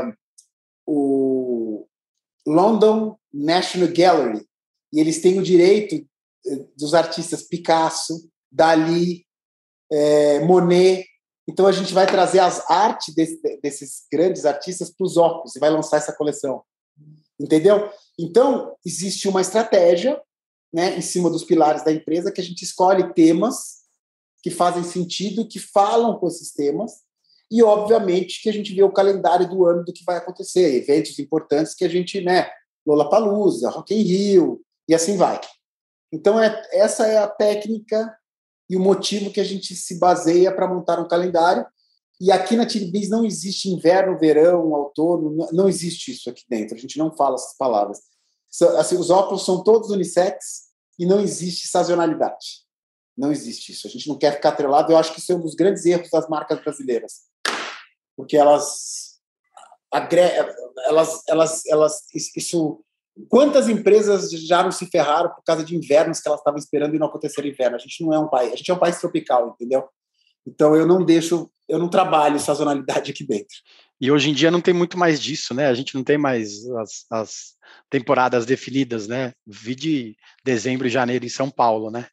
o 0.86 1.45
London 2.46 3.16
National 3.32 3.88
Gallery 3.92 4.46
e 4.92 5.00
eles 5.00 5.20
têm 5.20 5.38
o 5.38 5.42
direito 5.42 5.94
eh, 6.46 6.66
dos 6.76 6.94
artistas 6.94 7.42
Picasso, 7.42 8.30
Dali, 8.50 9.26
é, 9.90 10.40
Monet. 10.40 11.04
Então 11.48 11.66
a 11.66 11.72
gente 11.72 11.92
vai 11.92 12.06
trazer 12.06 12.40
as 12.40 12.68
artes 12.70 13.14
desse, 13.14 13.40
desses 13.60 14.06
grandes 14.10 14.44
artistas 14.44 14.90
para 14.90 15.04
os 15.04 15.16
óculos 15.16 15.54
e 15.54 15.58
vai 15.58 15.70
lançar 15.70 15.98
essa 15.98 16.12
coleção. 16.12 16.62
Entendeu? 17.38 17.90
Então 18.18 18.74
existe 18.84 19.28
uma 19.28 19.40
estratégia 19.40 20.20
né, 20.72 20.96
em 20.96 21.02
cima 21.02 21.30
dos 21.30 21.44
pilares 21.44 21.84
da 21.84 21.92
empresa 21.92 22.32
que 22.32 22.40
a 22.40 22.44
gente 22.44 22.62
escolhe 22.62 23.12
temas 23.12 23.84
que 24.42 24.50
fazem 24.50 24.84
sentido, 24.84 25.48
que 25.48 25.58
falam 25.58 26.18
com 26.18 26.28
esses 26.28 26.52
temas, 26.52 27.00
e 27.50 27.62
obviamente 27.62 28.42
que 28.42 28.48
a 28.48 28.52
gente 28.52 28.74
vê 28.74 28.82
o 28.82 28.92
calendário 28.92 29.48
do 29.48 29.64
ano 29.66 29.84
do 29.84 29.92
que 29.92 30.04
vai 30.04 30.16
acontecer, 30.16 30.76
eventos 30.76 31.18
importantes 31.18 31.74
que 31.74 31.84
a 31.84 31.88
gente, 31.88 32.20
né, 32.20 32.48
Lollapalooza, 32.86 33.70
Rock 33.70 33.94
in 33.94 34.02
Rio, 34.02 34.60
e 34.88 34.94
assim 34.94 35.16
vai. 35.16 35.40
Então, 36.12 36.40
é, 36.40 36.62
essa 36.72 37.06
é 37.06 37.18
a 37.18 37.26
técnica 37.26 38.16
e 38.68 38.76
o 38.76 38.80
motivo 38.80 39.30
que 39.30 39.40
a 39.40 39.44
gente 39.44 39.74
se 39.74 39.98
baseia 39.98 40.52
para 40.52 40.68
montar 40.68 41.00
um 41.00 41.08
calendário. 41.08 41.66
E 42.20 42.32
aqui 42.32 42.56
na 42.56 42.66
Tilibis 42.66 43.08
não 43.08 43.24
existe 43.24 43.68
inverno, 43.68 44.18
verão, 44.18 44.70
outono, 44.70 45.48
não 45.52 45.68
existe 45.68 46.12
isso 46.12 46.30
aqui 46.30 46.42
dentro. 46.48 46.74
A 46.74 46.78
gente 46.78 46.98
não 46.98 47.14
fala 47.14 47.34
essas 47.34 47.56
palavras. 47.56 48.00
Assim, 48.78 48.96
os 48.96 49.10
óculos 49.10 49.44
são 49.44 49.62
todos 49.62 49.90
unissex, 49.90 50.66
e 50.98 51.06
não 51.06 51.20
existe 51.20 51.68
sazonalidade. 51.68 52.64
Não 53.16 53.32
existe 53.32 53.72
isso. 53.72 53.86
A 53.86 53.90
gente 53.90 54.08
não 54.08 54.18
quer 54.18 54.34
ficar 54.34 54.50
atrelado. 54.50 54.92
Eu 54.92 54.96
acho 54.96 55.12
que 55.12 55.20
isso 55.20 55.32
é 55.32 55.34
um 55.34 55.40
dos 55.40 55.54
grandes 55.54 55.84
erros 55.84 56.10
das 56.10 56.28
marcas 56.28 56.60
brasileiras, 56.60 57.22
porque 58.16 58.36
elas 58.36 59.16
elas 59.92 61.22
elas 61.28 61.66
elas 61.66 62.02
isso 62.14 62.84
quantas 63.28 63.68
empresas 63.68 64.30
já 64.30 64.62
não 64.62 64.70
se 64.70 64.86
ferraram 64.86 65.30
por 65.30 65.42
causa 65.42 65.64
de 65.64 65.74
invernos 65.74 66.20
que 66.20 66.28
elas 66.28 66.40
estavam 66.40 66.58
esperando 66.58 66.94
e 66.94 66.98
não 66.98 67.06
aconteceram 67.06 67.48
inverno. 67.48 67.76
A 67.76 67.78
gente 67.78 68.04
não 68.04 68.12
é 68.12 68.18
um 68.18 68.28
país, 68.28 68.52
a 68.52 68.56
gente 68.56 68.70
é 68.70 68.74
um 68.74 68.78
país 68.78 69.00
tropical, 69.00 69.48
entendeu? 69.48 69.88
Então 70.46 70.76
eu 70.76 70.86
não 70.86 71.04
deixo, 71.04 71.50
eu 71.68 71.78
não 71.78 71.88
trabalho 71.88 72.38
sazonalidade 72.38 73.10
aqui 73.10 73.24
dentro. 73.26 73.56
E 74.00 74.10
hoje 74.10 74.30
em 74.30 74.34
dia 74.34 74.50
não 74.50 74.60
tem 74.60 74.74
muito 74.74 74.98
mais 74.98 75.20
disso, 75.20 75.54
né? 75.54 75.66
A 75.66 75.74
gente 75.74 75.94
não 75.94 76.04
tem 76.04 76.18
mais 76.18 76.68
as, 76.70 77.06
as 77.10 77.56
temporadas 77.88 78.44
definidas, 78.44 79.08
né? 79.08 79.32
Vi 79.46 79.74
de 79.74 80.16
dezembro 80.44 80.86
e 80.86 80.90
janeiro 80.90 81.24
em 81.24 81.30
São 81.30 81.50
Paulo, 81.50 81.90
né? 81.90 82.06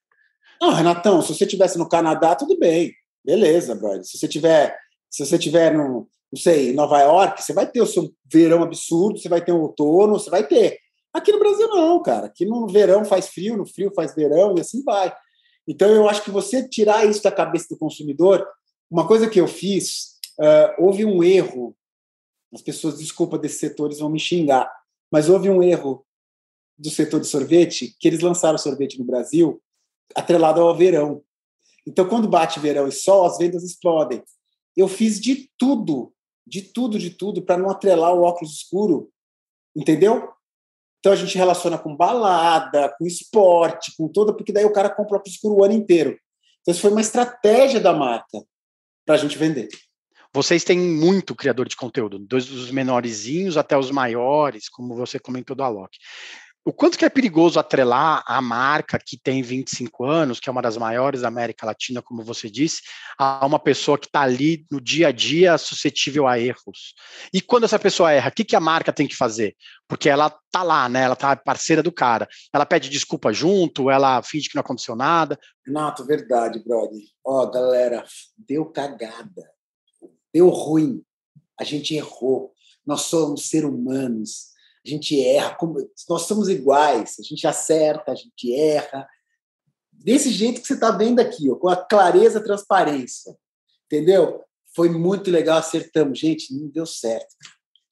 Não, 0.61 0.71
Renatão, 0.71 1.21
se 1.21 1.33
você 1.33 1.45
tivesse 1.45 1.77
no 1.77 1.89
Canadá, 1.89 2.35
tudo 2.35 2.57
bem. 2.57 2.93
Beleza, 3.23 3.75
brother. 3.75 4.03
Se 4.05 4.17
você 4.17 4.27
tiver, 4.27 4.77
se 5.13 5.23
você 5.23 5.37
tiver 5.37 5.71
no, 5.77 6.09
não 6.31 6.39
sei, 6.39 6.71
em 6.71 6.73
Nova 6.73 6.99
York, 6.99 7.43
você 7.43 7.53
vai 7.53 7.69
ter 7.69 7.79
o 7.79 7.85
seu 7.85 8.11
verão 8.25 8.63
absurdo, 8.63 9.19
você 9.19 9.29
vai 9.29 9.45
ter 9.45 9.51
um 9.51 9.61
outono, 9.61 10.13
você 10.13 10.27
vai 10.27 10.47
ter. 10.47 10.79
Aqui 11.13 11.31
no 11.31 11.37
Brasil 11.37 11.67
não, 11.67 12.01
cara. 12.01 12.25
Aqui 12.25 12.47
no 12.47 12.65
verão 12.67 13.05
faz 13.05 13.27
frio, 13.27 13.55
no 13.55 13.67
frio 13.67 13.91
faz 13.93 14.15
verão 14.15 14.55
e 14.57 14.61
assim 14.61 14.83
vai. 14.83 15.15
Então 15.67 15.87
eu 15.89 16.09
acho 16.09 16.23
que 16.23 16.31
você 16.31 16.67
tirar 16.67 17.05
isso 17.05 17.21
da 17.21 17.31
cabeça 17.31 17.67
do 17.69 17.77
consumidor, 17.77 18.43
uma 18.89 19.07
coisa 19.07 19.29
que 19.29 19.39
eu 19.39 19.47
fiz, 19.47 20.17
uh, 20.39 20.83
houve 20.83 21.05
um 21.05 21.23
erro. 21.23 21.77
As 22.51 22.63
pessoas, 22.63 22.97
desculpa, 22.97 23.37
desses 23.37 23.59
setores 23.59 23.99
vão 23.99 24.09
me 24.09 24.19
xingar, 24.19 24.67
mas 25.11 25.29
houve 25.29 25.47
um 25.47 25.61
erro 25.61 26.03
do 26.75 26.89
setor 26.89 27.19
de 27.19 27.27
sorvete 27.27 27.95
que 27.99 28.07
eles 28.07 28.21
lançaram 28.21 28.57
sorvete 28.57 28.97
no 28.97 29.05
Brasil 29.05 29.61
atrelado 30.15 30.59
ao 30.59 30.75
verão. 30.75 31.21
Então, 31.85 32.09
quando 32.09 32.27
bate 32.27 32.59
verão 32.59 32.87
e 32.87 32.91
sol, 32.91 33.25
as 33.25 33.37
vendas 33.37 33.63
explodem. 33.63 34.23
Eu 34.75 34.87
fiz 34.87 35.19
de 35.19 35.49
tudo, 35.57 36.13
de 36.45 36.61
tudo, 36.61 36.97
de 36.97 37.11
tudo, 37.11 37.41
para 37.41 37.57
não 37.57 37.69
atrelar 37.69 38.13
o 38.13 38.23
óculos 38.23 38.53
escuro, 38.53 39.09
entendeu? 39.75 40.29
Então 40.99 41.11
a 41.11 41.15
gente 41.15 41.37
relaciona 41.37 41.77
com 41.77 41.95
balada, 41.95 42.93
com 42.97 43.05
esporte, 43.05 43.93
com 43.97 44.07
toda, 44.07 44.33
porque 44.33 44.53
daí 44.53 44.65
o 44.65 44.73
cara 44.73 44.89
compra 44.89 45.17
óculos 45.17 45.35
escuro 45.35 45.55
o 45.55 45.63
ano 45.63 45.73
inteiro. 45.73 46.17
Então 46.61 46.71
isso 46.71 46.81
foi 46.81 46.91
uma 46.91 47.01
estratégia 47.01 47.79
da 47.79 47.93
marca 47.93 48.41
para 49.05 49.15
a 49.15 49.17
gente 49.17 49.37
vender. 49.37 49.67
Vocês 50.33 50.63
têm 50.63 50.79
muito 50.79 51.35
criador 51.35 51.67
de 51.67 51.75
conteúdo, 51.75 52.17
dos 52.17 52.71
menorzinhos 52.71 53.55
até 53.55 53.77
os 53.77 53.91
maiores, 53.91 54.67
como 54.67 54.95
você 54.95 55.19
comentou 55.19 55.55
do 55.55 55.61
Alok 55.61 55.95
o 56.65 56.71
quanto 56.71 56.97
que 56.97 57.03
é 57.03 57.09
perigoso 57.09 57.59
atrelar 57.59 58.23
a 58.25 58.41
marca 58.41 58.97
que 58.97 59.17
tem 59.17 59.41
25 59.41 60.05
anos, 60.05 60.39
que 60.39 60.47
é 60.47 60.51
uma 60.51 60.61
das 60.61 60.77
maiores 60.77 61.21
da 61.21 61.27
América 61.27 61.65
Latina, 61.65 62.01
como 62.01 62.23
você 62.23 62.49
disse, 62.49 62.81
a 63.17 63.45
uma 63.45 63.59
pessoa 63.59 63.97
que 63.97 64.05
está 64.05 64.21
ali 64.21 64.65
no 64.71 64.79
dia 64.79 65.09
a 65.09 65.11
dia 65.11 65.57
suscetível 65.57 66.25
a 66.25 66.39
erros. 66.39 66.93
E 67.33 67.41
quando 67.41 67.65
essa 67.65 67.77
pessoa 67.77 68.13
erra, 68.13 68.29
o 68.29 68.31
que, 68.31 68.45
que 68.45 68.55
a 68.55 68.61
marca 68.61 68.93
tem 68.93 69.07
que 69.07 69.15
fazer? 69.15 69.57
Porque 69.89 70.07
ela 70.07 70.33
tá 70.49 70.63
lá, 70.63 70.87
né? 70.87 71.01
Ela 71.01 71.17
tá 71.17 71.35
parceira 71.35 71.83
do 71.83 71.91
cara. 71.91 72.29
Ela 72.53 72.65
pede 72.65 72.89
desculpa 72.89 73.33
junto, 73.33 73.89
ela 73.89 74.23
finge 74.23 74.47
que 74.47 74.55
não 74.55 74.61
aconteceu 74.61 74.95
nada. 74.95 75.37
Renato, 75.65 76.05
verdade, 76.05 76.63
brother. 76.63 77.01
Ó, 77.25 77.45
galera, 77.47 78.05
deu 78.37 78.65
cagada. 78.67 79.51
Deu 80.33 80.47
ruim. 80.47 81.03
A 81.59 81.65
gente 81.65 81.93
errou. 81.93 82.53
Nós 82.85 83.01
somos 83.01 83.49
seres 83.49 83.69
humanos 83.69 84.52
a 84.85 84.89
gente 84.89 85.19
erra, 85.23 85.55
como, 85.55 85.77
nós 86.09 86.23
somos 86.23 86.49
iguais, 86.49 87.15
a 87.19 87.23
gente 87.23 87.47
acerta, 87.47 88.11
a 88.11 88.15
gente 88.15 88.53
erra. 88.53 89.07
Desse 89.91 90.29
jeito 90.29 90.61
que 90.61 90.67
você 90.67 90.73
está 90.73 90.91
vendo 90.91 91.19
aqui, 91.19 91.49
ó, 91.49 91.55
com 91.55 91.69
a 91.69 91.75
clareza 91.75 92.39
e 92.39 92.43
transparência. 92.43 93.37
Entendeu? 93.85 94.43
Foi 94.75 94.89
muito 94.89 95.31
legal, 95.31 95.59
acertamos. 95.59 96.19
Gente, 96.19 96.53
não 96.53 96.67
deu 96.67 96.85
certo. 96.85 97.33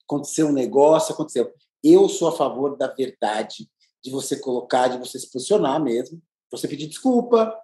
Aconteceu 0.04 0.48
um 0.48 0.52
negócio, 0.52 1.14
aconteceu. 1.14 1.50
Eu 1.82 2.08
sou 2.08 2.28
a 2.28 2.36
favor 2.36 2.76
da 2.76 2.88
verdade, 2.88 3.70
de 4.02 4.10
você 4.10 4.36
colocar, 4.36 4.88
de 4.88 4.98
você 4.98 5.18
se 5.18 5.30
posicionar 5.30 5.82
mesmo, 5.82 6.20
você 6.50 6.68
pedir 6.68 6.88
desculpa, 6.88 7.56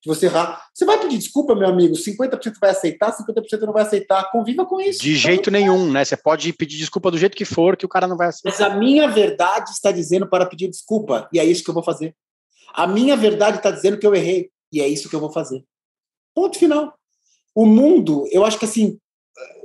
de 0.00 0.08
você 0.08 0.26
errar. 0.26 0.62
Você 0.72 0.84
vai 0.84 0.98
pedir 1.00 1.18
desculpa, 1.18 1.54
meu 1.54 1.68
amigo, 1.68 1.94
50% 1.94 2.54
vai 2.60 2.70
aceitar, 2.70 3.16
50% 3.16 3.60
não 3.62 3.72
vai 3.72 3.82
aceitar. 3.82 4.30
Conviva 4.30 4.64
com 4.64 4.80
isso. 4.80 5.00
De 5.00 5.16
jeito 5.16 5.50
nenhum, 5.50 5.90
né? 5.90 6.04
Você 6.04 6.16
pode 6.16 6.52
pedir 6.52 6.76
desculpa 6.76 7.10
do 7.10 7.18
jeito 7.18 7.36
que 7.36 7.44
for, 7.44 7.76
que 7.76 7.86
o 7.86 7.88
cara 7.88 8.06
não 8.06 8.16
vai 8.16 8.28
aceitar. 8.28 8.50
Mas 8.50 8.60
a 8.60 8.76
minha 8.76 9.08
verdade 9.08 9.70
está 9.70 9.90
dizendo 9.90 10.28
para 10.28 10.46
pedir 10.46 10.68
desculpa, 10.68 11.28
e 11.32 11.40
é 11.40 11.44
isso 11.44 11.64
que 11.64 11.70
eu 11.70 11.74
vou 11.74 11.82
fazer. 11.82 12.14
A 12.72 12.86
minha 12.86 13.16
verdade 13.16 13.58
está 13.58 13.70
dizendo 13.70 13.98
que 13.98 14.06
eu 14.06 14.14
errei, 14.14 14.50
e 14.72 14.80
é 14.80 14.86
isso 14.86 15.08
que 15.08 15.16
eu 15.16 15.20
vou 15.20 15.32
fazer. 15.32 15.64
Ponto 16.34 16.58
final. 16.58 16.94
O 17.54 17.66
mundo, 17.66 18.28
eu 18.30 18.44
acho 18.44 18.58
que 18.58 18.64
assim, 18.64 18.98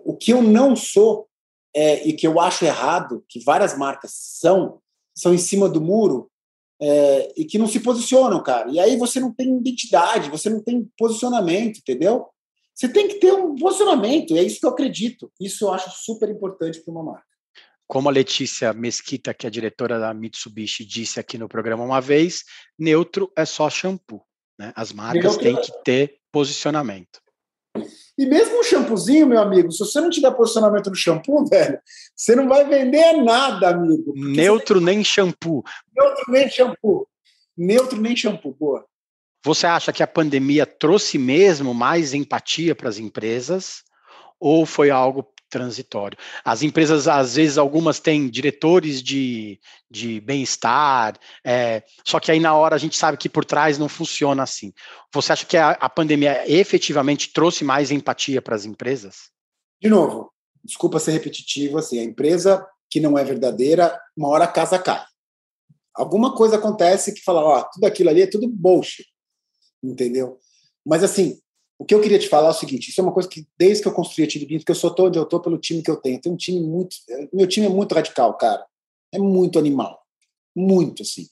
o 0.03 0.15
que 0.15 0.31
eu 0.31 0.41
não 0.41 0.75
sou 0.75 1.27
é, 1.75 2.07
e 2.07 2.13
que 2.13 2.25
eu 2.25 2.39
acho 2.39 2.65
errado, 2.65 3.23
que 3.27 3.39
várias 3.39 3.77
marcas 3.77 4.11
são, 4.13 4.79
são 5.15 5.33
em 5.33 5.37
cima 5.37 5.69
do 5.69 5.81
muro, 5.81 6.29
é, 6.81 7.33
e 7.37 7.45
que 7.45 7.57
não 7.57 7.67
se 7.67 7.79
posicionam, 7.79 8.41
cara. 8.41 8.69
E 8.69 8.79
aí 8.79 8.97
você 8.97 9.19
não 9.19 9.33
tem 9.33 9.57
identidade, 9.57 10.29
você 10.29 10.49
não 10.49 10.61
tem 10.61 10.89
posicionamento, 10.97 11.77
entendeu? 11.77 12.27
Você 12.73 12.89
tem 12.89 13.07
que 13.07 13.15
ter 13.15 13.31
um 13.31 13.55
posicionamento, 13.55 14.35
é 14.35 14.43
isso 14.43 14.59
que 14.59 14.65
eu 14.65 14.71
acredito. 14.71 15.31
Isso 15.39 15.65
eu 15.65 15.73
acho 15.73 15.91
super 15.91 16.29
importante 16.29 16.79
para 16.83 16.91
uma 16.91 17.03
marca. 17.03 17.25
Como 17.87 18.09
a 18.09 18.11
Letícia 18.11 18.73
Mesquita, 18.73 19.33
que 19.33 19.45
é 19.45 19.49
diretora 19.49 19.99
da 19.99 20.13
Mitsubishi, 20.13 20.83
disse 20.83 21.19
aqui 21.19 21.37
no 21.37 21.47
programa 21.47 21.83
uma 21.83 22.01
vez, 22.01 22.43
neutro 22.77 23.31
é 23.37 23.45
só 23.45 23.69
shampoo. 23.69 24.21
Né? 24.57 24.73
As 24.75 24.91
marcas 24.91 25.37
têm 25.37 25.55
é 25.55 25.61
que 25.61 25.71
ter 25.83 26.17
posicionamento. 26.31 27.21
E 28.23 28.25
mesmo 28.25 28.57
um 28.57 28.63
shampoozinho, 28.63 29.27
meu 29.27 29.41
amigo, 29.41 29.69
se 29.69 29.79
você 29.79 29.99
não 29.99 30.09
tiver 30.09 30.31
posicionamento 30.31 30.89
no 30.89 30.95
shampoo, 30.95 31.43
velho, 31.51 31.77
você 32.15 32.33
não 32.33 32.47
vai 32.47 32.65
vender 32.65 33.21
nada, 33.21 33.71
amigo. 33.71 34.13
Neutro 34.15 34.79
nem 34.79 35.03
shampoo. 35.03 35.61
Neutro 35.93 36.31
nem 36.31 36.49
shampoo. 36.49 37.05
Neutro 37.57 37.99
nem 37.99 38.15
shampoo, 38.15 38.55
boa. 38.57 38.85
Você 39.43 39.67
acha 39.67 39.91
que 39.91 40.01
a 40.01 40.07
pandemia 40.07 40.65
trouxe 40.65 41.17
mesmo 41.17 41.73
mais 41.73 42.13
empatia 42.13 42.73
para 42.73 42.87
as 42.87 42.97
empresas? 42.97 43.83
Ou 44.39 44.65
foi 44.65 44.89
algo 44.89 45.32
transitório. 45.53 46.17
As 46.43 46.63
empresas, 46.63 47.07
às 47.07 47.35
vezes, 47.35 47.59
algumas 47.59 47.99
têm 47.99 48.27
diretores 48.27 49.03
de, 49.03 49.59
de 49.89 50.19
bem-estar, 50.19 51.15
é, 51.45 51.83
só 52.03 52.19
que 52.19 52.31
aí 52.31 52.39
na 52.39 52.55
hora 52.55 52.75
a 52.75 52.79
gente 52.79 52.97
sabe 52.97 53.19
que 53.19 53.29
por 53.29 53.45
trás 53.45 53.77
não 53.77 53.87
funciona 53.87 54.41
assim. 54.41 54.73
Você 55.13 55.31
acha 55.31 55.45
que 55.45 55.55
a, 55.55 55.71
a 55.71 55.87
pandemia 55.87 56.43
efetivamente 56.51 57.31
trouxe 57.31 57.63
mais 57.63 57.91
empatia 57.91 58.41
para 58.41 58.55
as 58.55 58.65
empresas? 58.65 59.29
De 59.79 59.89
novo, 59.89 60.31
desculpa 60.63 60.99
ser 60.99 61.11
repetitivo, 61.11 61.77
assim, 61.77 61.99
a 61.99 62.03
empresa 62.03 62.65
que 62.89 62.99
não 62.99 63.15
é 63.15 63.23
verdadeira, 63.23 63.95
uma 64.17 64.29
hora 64.29 64.45
a 64.45 64.51
casa 64.51 64.79
cai. 64.79 65.03
Alguma 65.93 66.35
coisa 66.35 66.55
acontece 66.55 67.13
que 67.13 67.21
fala, 67.21 67.41
ó, 67.41 67.63
tudo 67.71 67.85
aquilo 67.85 68.09
ali 68.09 68.23
é 68.23 68.27
tudo 68.27 68.49
bullshit, 68.49 69.05
entendeu? 69.83 70.39
Mas 70.83 71.03
assim, 71.03 71.39
o 71.83 71.85
que 71.85 71.93
eu 71.93 71.99
queria 71.99 72.17
te 72.17 72.29
falar 72.29 72.47
é 72.47 72.51
o 72.51 72.53
seguinte: 72.53 72.89
isso 72.89 73.01
é 73.01 73.03
uma 73.03 73.11
coisa 73.11 73.27
que, 73.27 73.45
desde 73.59 73.83
que 73.83 73.89
eu 73.89 73.93
construí 73.93 74.23
a 74.23 74.27
Time 74.27 74.45
Beans, 74.45 74.63
que 74.63 74.71
eu 74.71 74.75
sou 74.75 74.95
onde 74.99 75.19
eu 75.19 75.23
estou 75.23 75.41
pelo 75.41 75.57
time 75.57 75.83
que 75.83 75.91
eu 75.91 75.97
tenho. 75.97 76.19
Tem 76.19 76.31
um 76.31 76.37
time 76.37 76.61
muito. 76.65 76.95
Meu 77.33 77.45
time 77.45 77.65
é 77.65 77.69
muito 77.69 77.93
radical, 77.93 78.37
cara. 78.37 78.65
É 79.13 79.19
muito 79.19 79.59
animal. 79.59 80.01
Muito, 80.55 81.03
assim. 81.03 81.27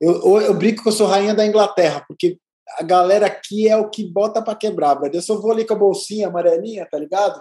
Eu, 0.00 0.40
eu, 0.40 0.54
brinco 0.54 0.82
que 0.82 0.88
eu 0.88 0.92
sou 0.92 1.06
rainha 1.06 1.32
da 1.32 1.46
Inglaterra, 1.46 2.04
porque 2.08 2.36
a 2.76 2.82
galera 2.82 3.26
aqui 3.26 3.68
é 3.68 3.76
o 3.76 3.88
que 3.88 4.04
bota 4.04 4.42
para 4.42 4.56
quebrar, 4.56 4.96
brother. 4.96 5.18
Eu 5.18 5.22
só 5.22 5.40
vou 5.40 5.52
ali 5.52 5.64
com 5.64 5.74
a 5.74 5.78
bolsinha 5.78 6.26
amarelinha, 6.26 6.88
tá 6.90 6.98
ligado? 6.98 7.40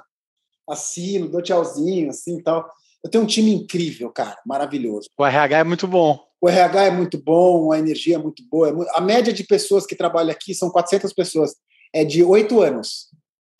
Assino, 0.69 1.27
dou 1.27 1.41
tchauzinho, 1.41 2.11
assim 2.11 2.39
tal. 2.43 2.69
Eu 3.03 3.09
tenho 3.09 3.23
um 3.23 3.27
time 3.27 3.51
incrível, 3.51 4.11
cara, 4.11 4.37
maravilhoso. 4.45 5.09
O 5.17 5.25
RH 5.25 5.57
é 5.57 5.63
muito 5.63 5.87
bom. 5.87 6.19
O 6.39 6.47
RH 6.47 6.83
é 6.85 6.91
muito 6.91 7.17
bom, 7.17 7.71
a 7.71 7.79
energia 7.79 8.15
é 8.15 8.19
muito 8.19 8.43
boa. 8.47 8.69
É 8.69 8.71
muito... 8.71 8.89
A 8.93 9.01
média 9.01 9.33
de 9.33 9.43
pessoas 9.43 9.85
que 9.85 9.95
trabalham 9.95 10.31
aqui 10.31 10.53
são 10.53 10.69
400 10.69 11.11
pessoas 11.11 11.55
é 11.93 12.03
de 12.03 12.23
oito 12.23 12.61
anos, 12.61 13.09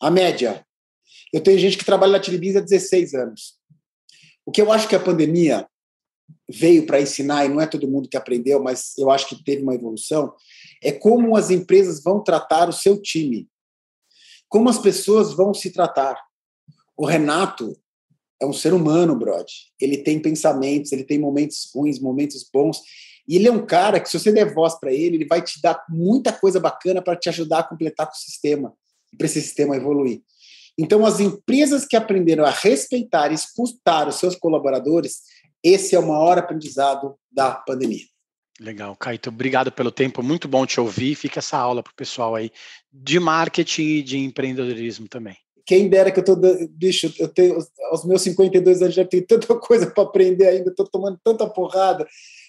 a 0.00 0.10
média. 0.10 0.66
Eu 1.32 1.40
tenho 1.42 1.58
gente 1.58 1.78
que 1.78 1.84
trabalha 1.84 2.12
na 2.12 2.20
Tilibins 2.20 2.56
há 2.56 2.60
16 2.60 3.14
anos. 3.14 3.58
O 4.44 4.50
que 4.50 4.60
eu 4.60 4.70
acho 4.72 4.88
que 4.88 4.96
a 4.96 5.00
pandemia 5.00 5.66
veio 6.48 6.84
para 6.86 7.00
ensinar, 7.00 7.44
e 7.44 7.48
não 7.48 7.60
é 7.60 7.66
todo 7.66 7.88
mundo 7.88 8.08
que 8.08 8.16
aprendeu, 8.16 8.62
mas 8.62 8.96
eu 8.98 9.10
acho 9.10 9.28
que 9.28 9.42
teve 9.42 9.62
uma 9.62 9.74
evolução, 9.74 10.34
é 10.82 10.92
como 10.92 11.36
as 11.36 11.50
empresas 11.50 12.02
vão 12.02 12.22
tratar 12.22 12.68
o 12.68 12.72
seu 12.72 13.00
time. 13.00 13.48
Como 14.48 14.68
as 14.68 14.78
pessoas 14.78 15.32
vão 15.32 15.54
se 15.54 15.70
tratar. 15.70 16.20
O 16.96 17.06
Renato 17.06 17.76
é 18.40 18.46
um 18.46 18.52
ser 18.52 18.74
humano, 18.74 19.16
Brod. 19.16 19.48
Ele 19.80 19.98
tem 19.98 20.20
pensamentos, 20.20 20.92
ele 20.92 21.04
tem 21.04 21.18
momentos 21.18 21.70
ruins, 21.74 21.98
momentos 21.98 22.48
bons. 22.52 22.80
E 23.26 23.36
ele 23.36 23.48
é 23.48 23.52
um 23.52 23.64
cara 23.64 23.98
que, 23.98 24.08
se 24.08 24.18
você 24.18 24.30
der 24.30 24.52
voz 24.52 24.78
para 24.78 24.92
ele, 24.92 25.16
ele 25.16 25.26
vai 25.26 25.40
te 25.42 25.60
dar 25.60 25.82
muita 25.88 26.32
coisa 26.32 26.60
bacana 26.60 27.00
para 27.00 27.16
te 27.16 27.28
ajudar 27.28 27.60
a 27.60 27.64
completar 27.64 28.06
com 28.06 28.12
o 28.12 28.16
sistema, 28.16 28.72
para 29.16 29.26
esse 29.26 29.40
sistema 29.40 29.76
evoluir. 29.76 30.20
Então, 30.78 31.06
as 31.06 31.20
empresas 31.20 31.86
que 31.86 31.96
aprenderam 31.96 32.44
a 32.44 32.50
respeitar 32.50 33.30
e 33.30 33.34
escutar 33.34 34.08
os 34.08 34.16
seus 34.16 34.34
colaboradores, 34.34 35.22
esse 35.62 35.94
é 35.94 35.98
o 35.98 36.06
maior 36.06 36.36
aprendizado 36.38 37.14
da 37.30 37.52
pandemia. 37.52 38.04
Legal, 38.60 38.94
Caio. 38.96 39.18
Obrigado 39.28 39.72
pelo 39.72 39.90
tempo. 39.90 40.22
Muito 40.22 40.46
bom 40.46 40.64
te 40.66 40.80
ouvir. 40.80 41.14
Fica 41.14 41.40
essa 41.40 41.56
aula 41.56 41.82
para 41.82 41.90
o 41.90 41.96
pessoal 41.96 42.34
aí 42.34 42.50
de 42.92 43.18
marketing 43.18 43.82
e 43.82 44.02
de 44.02 44.18
empreendedorismo 44.18 45.08
também. 45.08 45.36
Quem 45.66 45.88
dera 45.88 46.12
que 46.12 46.20
eu 46.20 46.24
tô, 46.24 46.36
bicho, 46.70 47.12
eu 47.18 47.26
tenho 47.26 47.56
aos 47.90 48.04
meus 48.04 48.20
52 48.22 48.82
anos 48.82 48.94
já 48.94 49.04
tenho 49.04 49.26
tanta 49.26 49.46
coisa 49.56 49.90
para 49.90 50.04
aprender 50.04 50.46
ainda, 50.46 50.70
estou 50.70 50.86
tomando 50.86 51.18
tanta 51.24 51.48
porrada. 51.48 52.06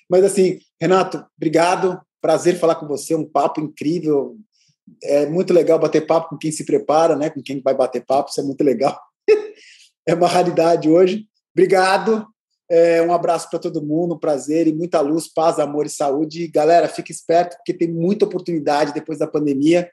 Mas 0.10 0.24
assim, 0.24 0.60
Renato, 0.80 1.26
obrigado. 1.38 2.00
Prazer 2.22 2.58
falar 2.58 2.76
com 2.76 2.88
você, 2.88 3.16
um 3.16 3.26
papo 3.26 3.62
incrível. 3.62 4.38
É 5.04 5.26
muito 5.26 5.54
legal 5.54 5.80
bater 5.80 6.06
papo 6.06 6.30
com 6.30 6.38
quem 6.38 6.52
se 6.52 6.66
prepara, 6.66 7.16
né? 7.16 7.30
Com 7.30 7.42
quem 7.42 7.62
vai 7.62 7.74
bater 7.74 8.06
papo, 8.06 8.30
isso 8.30 8.40
é 8.40 8.44
muito 8.44 8.64
legal. 8.64 9.00
é 10.08 10.14
uma 10.14 10.28
raridade 10.28 10.90
hoje. 10.90 11.26
Obrigado. 11.54 12.28
É, 12.70 13.02
um 13.02 13.14
abraço 13.14 13.50
para 13.50 13.60
todo 13.60 13.86
mundo, 13.86 14.16
um 14.16 14.20
prazer 14.20 14.68
e 14.68 14.74
muita 14.74 15.00
luz, 15.00 15.28
paz, 15.28 15.60
amor 15.60 15.86
e 15.86 15.90
saúde. 15.90 16.48
Galera, 16.48 16.88
fique 16.88 17.12
esperto, 17.12 17.56
porque 17.58 17.74
tem 17.74 17.92
muita 17.92 18.26
oportunidade 18.26 18.94
depois 18.94 19.20
da 19.20 19.28
pandemia. 19.28 19.90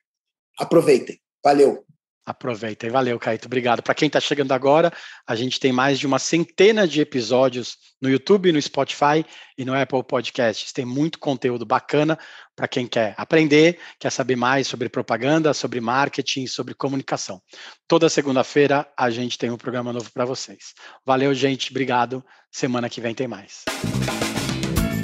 Aproveitem. 0.58 1.18
Valeu. 1.44 1.84
Aproveita 2.24 2.86
e 2.86 2.90
valeu, 2.90 3.18
Caíto. 3.18 3.46
Obrigado. 3.46 3.82
Para 3.82 3.94
quem 3.94 4.06
está 4.06 4.20
chegando 4.20 4.52
agora, 4.52 4.92
a 5.26 5.34
gente 5.34 5.58
tem 5.58 5.72
mais 5.72 5.98
de 5.98 6.06
uma 6.06 6.20
centena 6.20 6.86
de 6.86 7.00
episódios 7.00 7.76
no 8.00 8.08
YouTube, 8.08 8.52
no 8.52 8.62
Spotify 8.62 9.24
e 9.58 9.64
no 9.64 9.74
Apple 9.74 10.04
Podcasts. 10.04 10.72
Tem 10.72 10.84
muito 10.84 11.18
conteúdo 11.18 11.66
bacana 11.66 12.16
para 12.54 12.68
quem 12.68 12.86
quer 12.86 13.14
aprender, 13.16 13.80
quer 13.98 14.10
saber 14.10 14.36
mais 14.36 14.68
sobre 14.68 14.88
propaganda, 14.88 15.52
sobre 15.52 15.80
marketing, 15.80 16.46
sobre 16.46 16.74
comunicação. 16.74 17.42
Toda 17.88 18.08
segunda-feira 18.08 18.88
a 18.96 19.10
gente 19.10 19.36
tem 19.36 19.50
um 19.50 19.56
programa 19.56 19.92
novo 19.92 20.10
para 20.12 20.24
vocês. 20.24 20.74
Valeu, 21.04 21.34
gente. 21.34 21.70
Obrigado. 21.70 22.24
Semana 22.52 22.88
que 22.88 23.00
vem 23.00 23.14
tem 23.14 23.26
mais. 23.26 23.64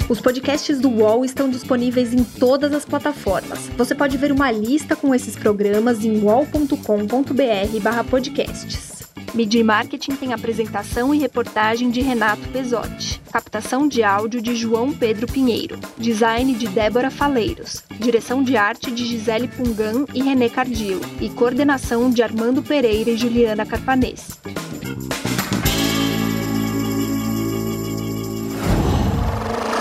Os 0.09 0.19
podcasts 0.19 0.77
do 0.79 0.89
UOL 0.89 1.23
estão 1.23 1.47
disponíveis 1.47 2.15
em 2.15 2.23
todas 2.23 2.73
as 2.73 2.83
plataformas. 2.83 3.69
Você 3.77 3.93
pode 3.93 4.17
ver 4.17 4.31
uma 4.31 4.49
lista 4.49 4.95
com 4.95 5.13
esses 5.13 5.35
programas 5.35 6.03
em 6.03 6.19
wall.com.br/podcasts. 6.19 9.03
Media 9.35 9.63
Marketing 9.63 10.15
tem 10.15 10.33
apresentação 10.33 11.13
e 11.13 11.19
reportagem 11.19 11.91
de 11.91 12.01
Renato 12.01 12.49
Pesotti, 12.49 13.21
captação 13.31 13.87
de 13.87 14.01
áudio 14.01 14.41
de 14.41 14.55
João 14.55 14.91
Pedro 14.91 15.27
Pinheiro, 15.27 15.79
design 15.95 16.55
de 16.55 16.67
Débora 16.67 17.11
Faleiros, 17.11 17.83
direção 17.99 18.41
de 18.41 18.57
arte 18.57 18.89
de 18.89 19.05
Gisele 19.05 19.47
Pungan 19.47 20.05
e 20.11 20.23
René 20.23 20.49
Cardillo 20.49 21.01
e 21.21 21.29
coordenação 21.29 22.09
de 22.09 22.23
Armando 22.23 22.63
Pereira 22.63 23.11
e 23.11 23.17
Juliana 23.17 23.63
Carpanês. 23.63 24.39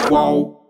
Qual? 0.08 0.67